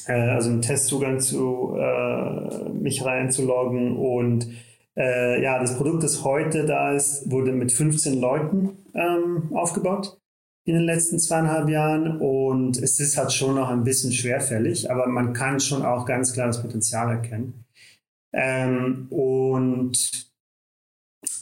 äh, 0.06 0.12
also 0.12 0.50
einen 0.50 0.62
Testzugang 0.62 1.20
zu 1.20 1.76
äh, 1.78 2.68
mich 2.70 3.04
reinzuloggen 3.04 3.96
und 3.96 4.48
äh, 4.96 5.42
ja, 5.42 5.59
das 5.59 5.76
Produkt, 5.76 6.02
das 6.02 6.24
heute 6.24 6.64
da 6.64 6.92
ist, 6.92 7.30
wurde 7.30 7.52
mit 7.52 7.70
15 7.70 8.18
Leuten 8.18 8.78
ähm, 8.94 9.50
aufgebaut 9.54 10.18
in 10.64 10.74
den 10.74 10.85
letzten 10.85 11.18
zweieinhalb 11.18 11.68
Jahren 11.68 12.18
und 12.18 12.76
es 12.78 12.98
ist 12.98 13.16
halt 13.16 13.32
schon 13.32 13.54
noch 13.54 13.68
ein 13.68 13.85
bisschen 13.85 14.12
schwerfällig, 14.12 14.90
aber 14.90 15.06
man 15.06 15.32
kann 15.32 15.61
schon 15.61 15.85
auch 15.85 16.06
ganz 16.06 16.32
klar 16.32 16.48
das 16.48 16.61
Potenzial 16.61 17.11
erkennen. 17.11 17.64
Ähm, 18.32 19.06
und 19.11 20.26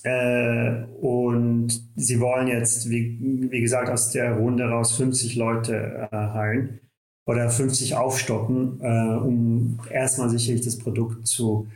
äh, 0.04 0.84
und 1.00 1.82
sie 1.96 2.20
wollen 2.20 2.46
jetzt, 2.46 2.90
wie, 2.90 3.18
wie 3.50 3.60
gesagt, 3.60 3.88
aus 3.88 4.10
der 4.10 4.34
Runde 4.34 4.64
raus 4.64 4.96
50 4.96 5.34
Leute 5.36 6.08
äh, 6.12 6.16
heilen 6.16 6.80
oder 7.26 7.48
50 7.48 7.96
aufstocken, 7.96 8.80
äh, 8.82 9.16
um 9.16 9.80
erstmal 9.90 10.28
sicherlich 10.28 10.62
das 10.62 10.78
Produkt 10.78 11.26
zu, 11.26 11.68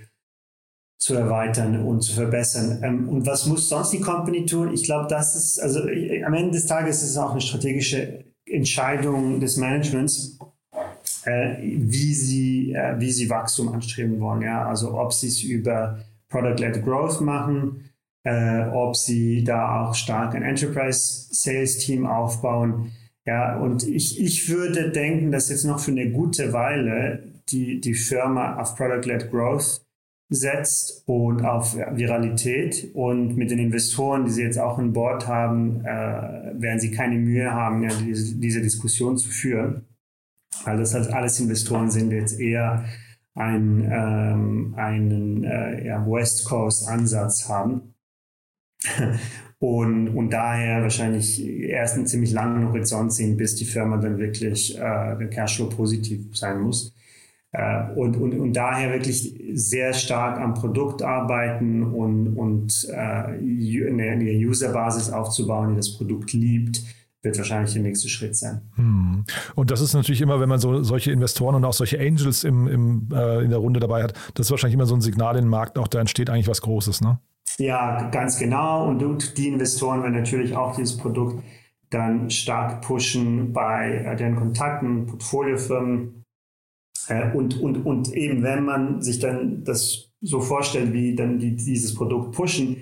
zu 0.98 1.14
erweitern 1.14 1.86
und 1.86 2.02
zu 2.02 2.12
verbessern. 2.12 2.80
Ähm, 2.82 3.08
und 3.08 3.26
was 3.26 3.46
muss 3.46 3.70
sonst 3.70 3.94
die 3.94 4.00
Company 4.00 4.44
tun? 4.44 4.74
Ich 4.74 4.84
glaube, 4.84 5.08
das 5.08 5.34
ist, 5.34 5.58
also 5.58 5.86
ich, 5.88 6.24
am 6.26 6.34
Ende 6.34 6.50
des 6.50 6.66
Tages 6.66 7.02
ist 7.02 7.10
es 7.10 7.16
auch 7.16 7.30
eine 7.32 7.40
strategische 7.40 8.26
Entscheidung 8.44 9.40
des 9.40 9.56
Managements, 9.56 10.38
äh, 11.24 11.56
wie, 11.62 12.12
sie, 12.12 12.72
äh, 12.74 13.00
wie 13.00 13.10
sie 13.10 13.30
Wachstum 13.30 13.70
anstreben 13.70 14.20
wollen. 14.20 14.42
Ja? 14.42 14.68
Also 14.68 14.98
ob 14.98 15.14
sie 15.14 15.28
es 15.28 15.42
über 15.42 15.98
Product-led 16.28 16.84
Growth 16.84 17.22
machen, 17.22 17.88
äh, 18.24 18.68
ob 18.68 18.96
sie 18.96 19.44
da 19.44 19.81
auch 19.81 19.94
stark 19.94 20.35
ein 20.35 20.42
Enterprise 20.42 21.28
Sales 21.31 21.78
Team 21.78 22.07
aufbauen. 22.07 22.92
Ja, 23.24 23.59
und 23.59 23.87
ich, 23.87 24.20
ich 24.20 24.48
würde 24.48 24.90
denken, 24.90 25.31
dass 25.31 25.50
jetzt 25.50 25.64
noch 25.64 25.81
für 25.81 25.90
eine 25.90 26.11
gute 26.11 26.52
Weile 26.52 27.33
die, 27.50 27.81
die 27.81 27.94
Firma 27.94 28.57
auf 28.57 28.74
Product-led 28.76 29.31
Growth 29.31 29.83
setzt 30.31 31.02
und 31.07 31.44
auf 31.44 31.74
Viralität. 31.74 32.90
Und 32.94 33.37
mit 33.37 33.50
den 33.50 33.59
Investoren, 33.59 34.24
die 34.24 34.31
sie 34.31 34.42
jetzt 34.42 34.59
auch 34.59 34.78
an 34.78 34.92
Bord 34.92 35.26
haben, 35.26 35.85
äh, 35.85 36.54
werden 36.61 36.81
sie 36.81 36.90
keine 36.90 37.16
Mühe 37.16 37.50
haben, 37.50 37.83
ja, 37.83 37.90
diese, 38.04 38.37
diese 38.37 38.61
Diskussion 38.61 39.16
zu 39.16 39.31
führen. 39.31 39.87
Weil 40.64 40.76
das 40.76 40.94
halt 40.94 41.09
alles 41.12 41.40
Investoren 41.40 41.90
sind, 41.90 42.10
die 42.10 42.16
jetzt 42.16 42.38
eher 42.38 42.85
ein, 43.35 43.88
ähm, 43.90 44.75
einen 44.77 45.44
äh, 45.44 45.87
ja, 45.87 46.04
West 46.06 46.44
Coast 46.46 46.88
Ansatz 46.88 47.48
haben. 47.48 47.87
Und, 49.60 50.08
und 50.10 50.30
daher 50.30 50.82
wahrscheinlich 50.82 51.44
erst 51.44 51.96
einen 51.96 52.06
ziemlich 52.06 52.30
langen 52.30 52.68
Horizont 52.68 53.12
sehen, 53.12 53.36
bis 53.36 53.56
die 53.56 53.64
Firma 53.64 53.96
dann 53.96 54.18
wirklich 54.18 54.78
äh, 54.78 55.26
Cashflow 55.30 55.68
positiv 55.68 56.26
sein 56.32 56.60
muss. 56.60 56.94
Äh, 57.50 57.90
und, 57.96 58.16
und, 58.16 58.38
und 58.38 58.52
daher 58.52 58.92
wirklich 58.92 59.34
sehr 59.54 59.94
stark 59.94 60.38
am 60.38 60.54
Produkt 60.54 61.02
arbeiten 61.02 61.82
und, 61.82 62.36
und 62.36 62.86
äh, 62.88 62.94
eine, 62.94 64.10
eine 64.12 64.30
Userbasis 64.30 65.10
aufzubauen, 65.10 65.70
die 65.70 65.76
das 65.76 65.96
Produkt 65.96 66.32
liebt, 66.32 66.82
wird 67.22 67.36
wahrscheinlich 67.36 67.72
der 67.72 67.82
nächste 67.82 68.08
Schritt 68.08 68.36
sein. 68.36 68.60
Hm. 68.76 69.24
Und 69.56 69.70
das 69.72 69.80
ist 69.80 69.92
natürlich 69.92 70.20
immer, 70.20 70.38
wenn 70.38 70.48
man 70.48 70.60
so 70.60 70.84
solche 70.84 71.10
Investoren 71.10 71.56
und 71.56 71.64
auch 71.64 71.72
solche 71.72 71.98
Angels 71.98 72.44
im, 72.44 72.68
im, 72.68 73.08
äh, 73.12 73.42
in 73.42 73.50
der 73.50 73.58
Runde 73.58 73.80
dabei 73.80 74.04
hat, 74.04 74.12
das 74.34 74.46
ist 74.46 74.50
wahrscheinlich 74.52 74.74
immer 74.74 74.86
so 74.86 74.94
ein 74.94 75.00
Signal 75.00 75.34
in 75.36 75.46
den 75.46 75.50
Markt, 75.50 75.78
auch 75.78 75.88
da 75.88 75.98
entsteht 75.98 76.30
eigentlich 76.30 76.48
was 76.48 76.60
Großes, 76.60 77.00
ne? 77.00 77.18
Ja, 77.59 78.09
ganz 78.11 78.38
genau. 78.38 78.88
Und 78.88 79.37
die 79.37 79.48
Investoren 79.48 80.02
werden 80.02 80.15
natürlich 80.15 80.56
auch 80.56 80.77
dieses 80.77 80.96
Produkt 80.96 81.42
dann 81.90 82.31
stark 82.31 82.83
pushen 82.83 83.52
bei 83.52 84.04
äh, 84.04 84.17
deren 84.17 84.37
Kontakten, 84.37 85.06
Portfoliofirmen. 85.06 86.25
Äh, 87.09 87.33
und, 87.33 87.61
und, 87.61 87.85
und 87.85 88.13
eben, 88.13 88.42
wenn 88.42 88.65
man 88.65 89.02
sich 89.02 89.19
dann 89.19 89.65
das 89.65 90.11
so 90.21 90.40
vorstellt, 90.40 90.92
wie 90.92 91.15
dann 91.15 91.38
die 91.38 91.56
dieses 91.56 91.94
Produkt 91.94 92.33
pushen, 92.33 92.77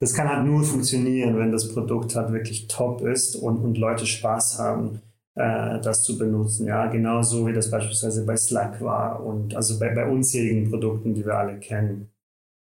das 0.00 0.14
kann 0.14 0.28
halt 0.28 0.46
nur 0.46 0.62
funktionieren, 0.62 1.38
wenn 1.38 1.52
das 1.52 1.72
Produkt 1.72 2.16
halt 2.16 2.32
wirklich 2.32 2.68
top 2.68 3.02
ist 3.02 3.36
und, 3.36 3.58
und 3.58 3.78
Leute 3.78 4.06
Spaß 4.06 4.58
haben, 4.58 5.00
äh, 5.34 5.80
das 5.80 6.02
zu 6.02 6.18
benutzen. 6.18 6.66
Ja, 6.66 6.86
genauso 6.86 7.46
wie 7.46 7.52
das 7.52 7.70
beispielsweise 7.70 8.24
bei 8.26 8.36
Slack 8.36 8.80
war 8.80 9.24
und 9.24 9.54
also 9.54 9.78
bei, 9.78 9.94
bei 9.94 10.08
unzähligen 10.08 10.70
Produkten, 10.70 11.14
die 11.14 11.24
wir 11.24 11.38
alle 11.38 11.58
kennen. 11.58 12.10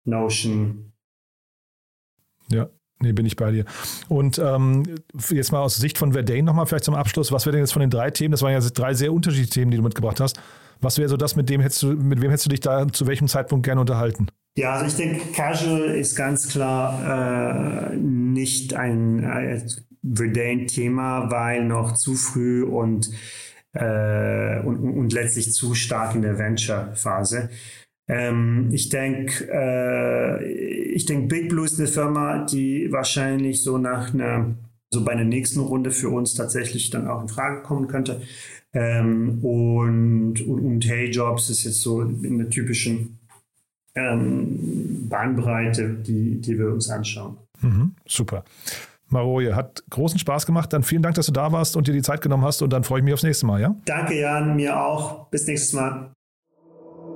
Notion. 0.05 0.92
Ja, 2.53 2.69
Nee, 3.03 3.11
bin 3.11 3.25
ich 3.25 3.35
bei 3.35 3.51
dir. 3.51 3.65
Und 4.07 4.39
ähm, 4.39 4.83
jetzt 5.29 5.51
mal 5.51 5.59
aus 5.59 5.75
Sicht 5.75 5.97
von 5.97 6.13
Verdane 6.13 6.43
nochmal 6.43 6.65
vielleicht 6.65 6.85
zum 6.85 6.95
Abschluss. 6.95 7.31
Was 7.31 7.45
wäre 7.45 7.51
denn 7.51 7.63
jetzt 7.63 7.73
von 7.73 7.81
den 7.81 7.89
drei 7.89 8.11
Themen? 8.11 8.31
Das 8.31 8.41
waren 8.41 8.53
ja 8.53 8.59
drei 8.61 8.93
sehr 8.93 9.11
unterschiedliche 9.11 9.51
Themen, 9.51 9.71
die 9.71 9.77
du 9.77 9.83
mitgebracht 9.83 10.21
hast. 10.21 10.39
Was 10.79 10.97
wäre 10.97 11.09
so 11.09 11.17
das, 11.17 11.35
mit 11.35 11.49
dem 11.49 11.61
hättest 11.61 11.83
du, 11.83 11.87
mit 11.93 12.21
wem 12.21 12.29
hättest 12.29 12.45
du 12.45 12.49
dich 12.49 12.61
da 12.61 12.87
zu 12.87 13.05
welchem 13.05 13.27
Zeitpunkt 13.27 13.65
gerne 13.65 13.81
unterhalten? 13.81 14.27
Ja, 14.55 14.73
also 14.73 14.85
ich 14.85 14.95
denke, 14.95 15.31
Casual 15.33 15.95
ist 15.95 16.15
ganz 16.15 16.47
klar 16.49 17.91
äh, 17.91 17.95
nicht 17.95 18.73
ein 18.73 19.23
äh, 19.23 19.61
Verdane-Thema, 20.03 21.31
weil 21.31 21.65
noch 21.65 21.93
zu 21.93 22.15
früh 22.15 22.63
und, 22.63 23.09
äh, 23.73 24.59
und, 24.61 24.77
und 24.77 25.13
letztlich 25.13 25.53
zu 25.53 25.73
stark 25.73 26.15
in 26.15 26.21
der 26.21 26.37
Venture-Phase. 26.37 27.49
Ähm, 28.07 28.69
ich 28.71 28.89
denke, 28.89 29.47
äh, 29.51 30.43
ich 30.93 31.05
denke, 31.05 31.27
Big 31.27 31.49
Blue 31.49 31.65
ist 31.65 31.79
eine 31.79 31.87
Firma, 31.87 32.45
die 32.45 32.91
wahrscheinlich 32.91 33.63
so 33.63 33.77
nach 33.77 34.13
einer, 34.13 34.55
so 34.91 35.03
bei 35.03 35.13
einer 35.13 35.23
nächsten 35.23 35.61
Runde 35.61 35.91
für 35.91 36.09
uns 36.09 36.33
tatsächlich 36.33 36.89
dann 36.89 37.07
auch 37.07 37.21
in 37.21 37.29
Frage 37.29 37.61
kommen 37.63 37.87
könnte. 37.87 38.21
Ähm, 38.73 39.39
und, 39.43 40.41
und, 40.41 40.59
und 40.59 40.85
Hey 40.85 41.09
Jobs 41.09 41.49
ist 41.49 41.63
jetzt 41.63 41.81
so 41.81 42.01
in 42.01 42.39
der 42.39 42.49
typischen 42.49 43.19
ähm, 43.95 45.07
Bandbreite, 45.07 45.93
die, 45.93 46.41
die 46.41 46.57
wir 46.57 46.73
uns 46.73 46.89
anschauen. 46.89 47.37
Mhm, 47.61 47.95
super. 48.05 48.43
Maroje, 49.09 49.55
hat 49.55 49.83
großen 49.91 50.19
Spaß 50.19 50.45
gemacht. 50.45 50.73
Dann 50.73 50.83
vielen 50.83 51.03
Dank, 51.03 51.15
dass 51.15 51.27
du 51.27 51.31
da 51.31 51.51
warst 51.51 51.77
und 51.77 51.87
dir 51.87 51.93
die 51.93 52.01
Zeit 52.01 52.21
genommen 52.21 52.43
hast. 52.43 52.61
Und 52.61 52.73
dann 52.73 52.83
freue 52.83 52.99
ich 52.99 53.05
mich 53.05 53.13
aufs 53.13 53.23
nächste 53.23 53.45
Mal, 53.45 53.61
ja? 53.61 53.75
Danke, 53.85 54.19
Jan, 54.19 54.55
mir 54.55 54.77
auch. 54.79 55.27
Bis 55.27 55.45
nächstes 55.47 55.73
Mal. 55.73 56.11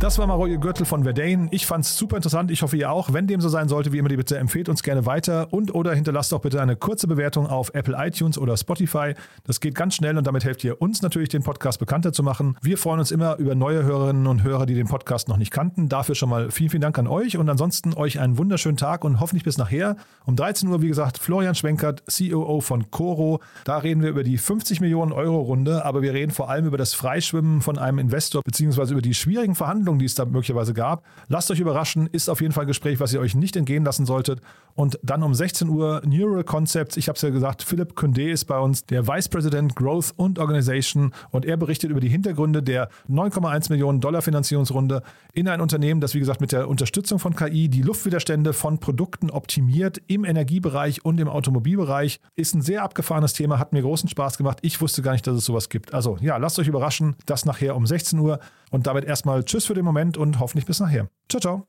Das 0.00 0.16
war 0.16 0.26
Maroje 0.26 0.58
Gürtel 0.58 0.86
von 0.86 1.04
Verdane. 1.04 1.48
Ich 1.50 1.66
fand 1.66 1.84
es 1.84 1.94
super 1.94 2.16
interessant. 2.16 2.50
Ich 2.50 2.62
hoffe, 2.62 2.74
ihr 2.74 2.90
auch. 2.90 3.12
Wenn 3.12 3.26
dem 3.26 3.42
so 3.42 3.50
sein 3.50 3.68
sollte, 3.68 3.92
wie 3.92 3.98
immer 3.98 4.08
die 4.08 4.16
Bitte, 4.16 4.38
empfehlt 4.38 4.70
uns 4.70 4.82
gerne 4.82 5.04
weiter 5.04 5.52
und 5.52 5.74
oder 5.74 5.92
hinterlasst 5.92 6.32
auch 6.32 6.40
bitte 6.40 6.62
eine 6.62 6.74
kurze 6.74 7.06
Bewertung 7.06 7.46
auf 7.46 7.74
Apple 7.74 7.94
iTunes 7.98 8.38
oder 8.38 8.56
Spotify. 8.56 9.12
Das 9.44 9.60
geht 9.60 9.74
ganz 9.74 9.96
schnell 9.96 10.16
und 10.16 10.26
damit 10.26 10.44
helft 10.44 10.64
ihr 10.64 10.80
uns 10.80 11.02
natürlich, 11.02 11.28
den 11.28 11.42
Podcast 11.42 11.78
bekannter 11.78 12.14
zu 12.14 12.22
machen. 12.22 12.56
Wir 12.62 12.78
freuen 12.78 12.98
uns 12.98 13.10
immer 13.10 13.36
über 13.36 13.54
neue 13.54 13.82
Hörerinnen 13.82 14.26
und 14.26 14.42
Hörer, 14.42 14.64
die 14.64 14.74
den 14.74 14.86
Podcast 14.86 15.28
noch 15.28 15.36
nicht 15.36 15.50
kannten. 15.50 15.90
Dafür 15.90 16.14
schon 16.14 16.30
mal 16.30 16.50
vielen, 16.50 16.70
vielen 16.70 16.80
Dank 16.80 16.98
an 16.98 17.06
euch 17.06 17.36
und 17.36 17.50
ansonsten 17.50 17.92
euch 17.92 18.20
einen 18.20 18.38
wunderschönen 18.38 18.78
Tag 18.78 19.04
und 19.04 19.20
hoffentlich 19.20 19.44
bis 19.44 19.58
nachher. 19.58 19.96
Um 20.24 20.34
13 20.34 20.66
Uhr, 20.70 20.80
wie 20.80 20.88
gesagt, 20.88 21.18
Florian 21.18 21.54
Schwenkert, 21.54 22.04
COO 22.06 22.62
von 22.62 22.90
Coro. 22.90 23.40
Da 23.64 23.76
reden 23.76 24.00
wir 24.00 24.08
über 24.08 24.24
die 24.24 24.38
50 24.38 24.80
Millionen 24.80 25.12
Euro 25.12 25.40
Runde, 25.42 25.84
aber 25.84 26.00
wir 26.00 26.14
reden 26.14 26.32
vor 26.32 26.48
allem 26.48 26.64
über 26.64 26.78
das 26.78 26.94
Freischwimmen 26.94 27.60
von 27.60 27.76
einem 27.76 27.98
Investor 27.98 28.40
beziehungsweise 28.42 28.94
über 28.94 29.02
die 29.02 29.12
schwierigen 29.12 29.54
Verhandlungen 29.54 29.89
Verhandlungen, 29.90 29.98
die 29.98 30.06
es 30.06 30.14
da 30.14 30.24
möglicherweise 30.24 30.74
gab. 30.74 31.04
Lasst 31.28 31.50
euch 31.50 31.60
überraschen, 31.60 32.06
ist 32.06 32.28
auf 32.28 32.40
jeden 32.40 32.52
Fall 32.52 32.64
ein 32.64 32.68
Gespräch, 32.68 33.00
was 33.00 33.12
ihr 33.12 33.20
euch 33.20 33.34
nicht 33.34 33.56
entgehen 33.56 33.84
lassen 33.84 34.06
solltet. 34.06 34.40
Und 34.74 34.98
dann 35.02 35.22
um 35.22 35.34
16 35.34 35.68
Uhr 35.68 36.00
Neural 36.06 36.44
Concepts. 36.44 36.96
Ich 36.96 37.08
habe 37.08 37.16
es 37.16 37.22
ja 37.22 37.30
gesagt, 37.30 37.62
Philipp 37.62 37.98
Condé 37.98 38.30
ist 38.30 38.44
bei 38.44 38.58
uns, 38.58 38.86
der 38.86 39.06
Vice 39.06 39.28
President 39.28 39.74
Growth 39.74 40.12
und 40.16 40.38
Organization. 40.38 41.12
Und 41.30 41.44
er 41.44 41.56
berichtet 41.56 41.90
über 41.90 42.00
die 42.00 42.08
Hintergründe 42.08 42.62
der 42.62 42.88
9,1 43.08 43.70
Millionen 43.70 44.00
Dollar 44.00 44.22
Finanzierungsrunde 44.22 45.02
in 45.32 45.48
ein 45.48 45.60
Unternehmen, 45.60 46.00
das 46.00 46.14
wie 46.14 46.20
gesagt 46.20 46.40
mit 46.40 46.52
der 46.52 46.68
Unterstützung 46.68 47.18
von 47.18 47.34
KI 47.34 47.68
die 47.68 47.82
Luftwiderstände 47.82 48.52
von 48.52 48.78
Produkten 48.78 49.30
optimiert 49.30 50.00
im 50.06 50.24
Energiebereich 50.24 51.04
und 51.04 51.20
im 51.20 51.28
Automobilbereich. 51.28 52.20
Ist 52.36 52.54
ein 52.54 52.62
sehr 52.62 52.82
abgefahrenes 52.82 53.32
Thema, 53.32 53.58
hat 53.58 53.72
mir 53.72 53.82
großen 53.82 54.08
Spaß 54.08 54.38
gemacht. 54.38 54.58
Ich 54.62 54.80
wusste 54.80 55.02
gar 55.02 55.12
nicht, 55.12 55.26
dass 55.26 55.36
es 55.36 55.44
sowas 55.44 55.68
gibt. 55.68 55.92
Also 55.92 56.16
ja, 56.20 56.36
lasst 56.36 56.58
euch 56.58 56.68
überraschen. 56.68 57.16
Das 57.26 57.44
nachher 57.44 57.76
um 57.76 57.86
16 57.86 58.18
Uhr. 58.18 58.40
Und 58.70 58.86
damit 58.86 59.04
erstmal 59.04 59.44
Tschüss 59.44 59.66
für 59.66 59.74
den 59.80 59.86
Moment 59.86 60.16
und 60.16 60.38
hoffentlich 60.38 60.66
bis 60.66 60.80
nachher. 60.80 61.08
Ciao, 61.28 61.40
ciao. 61.40 61.66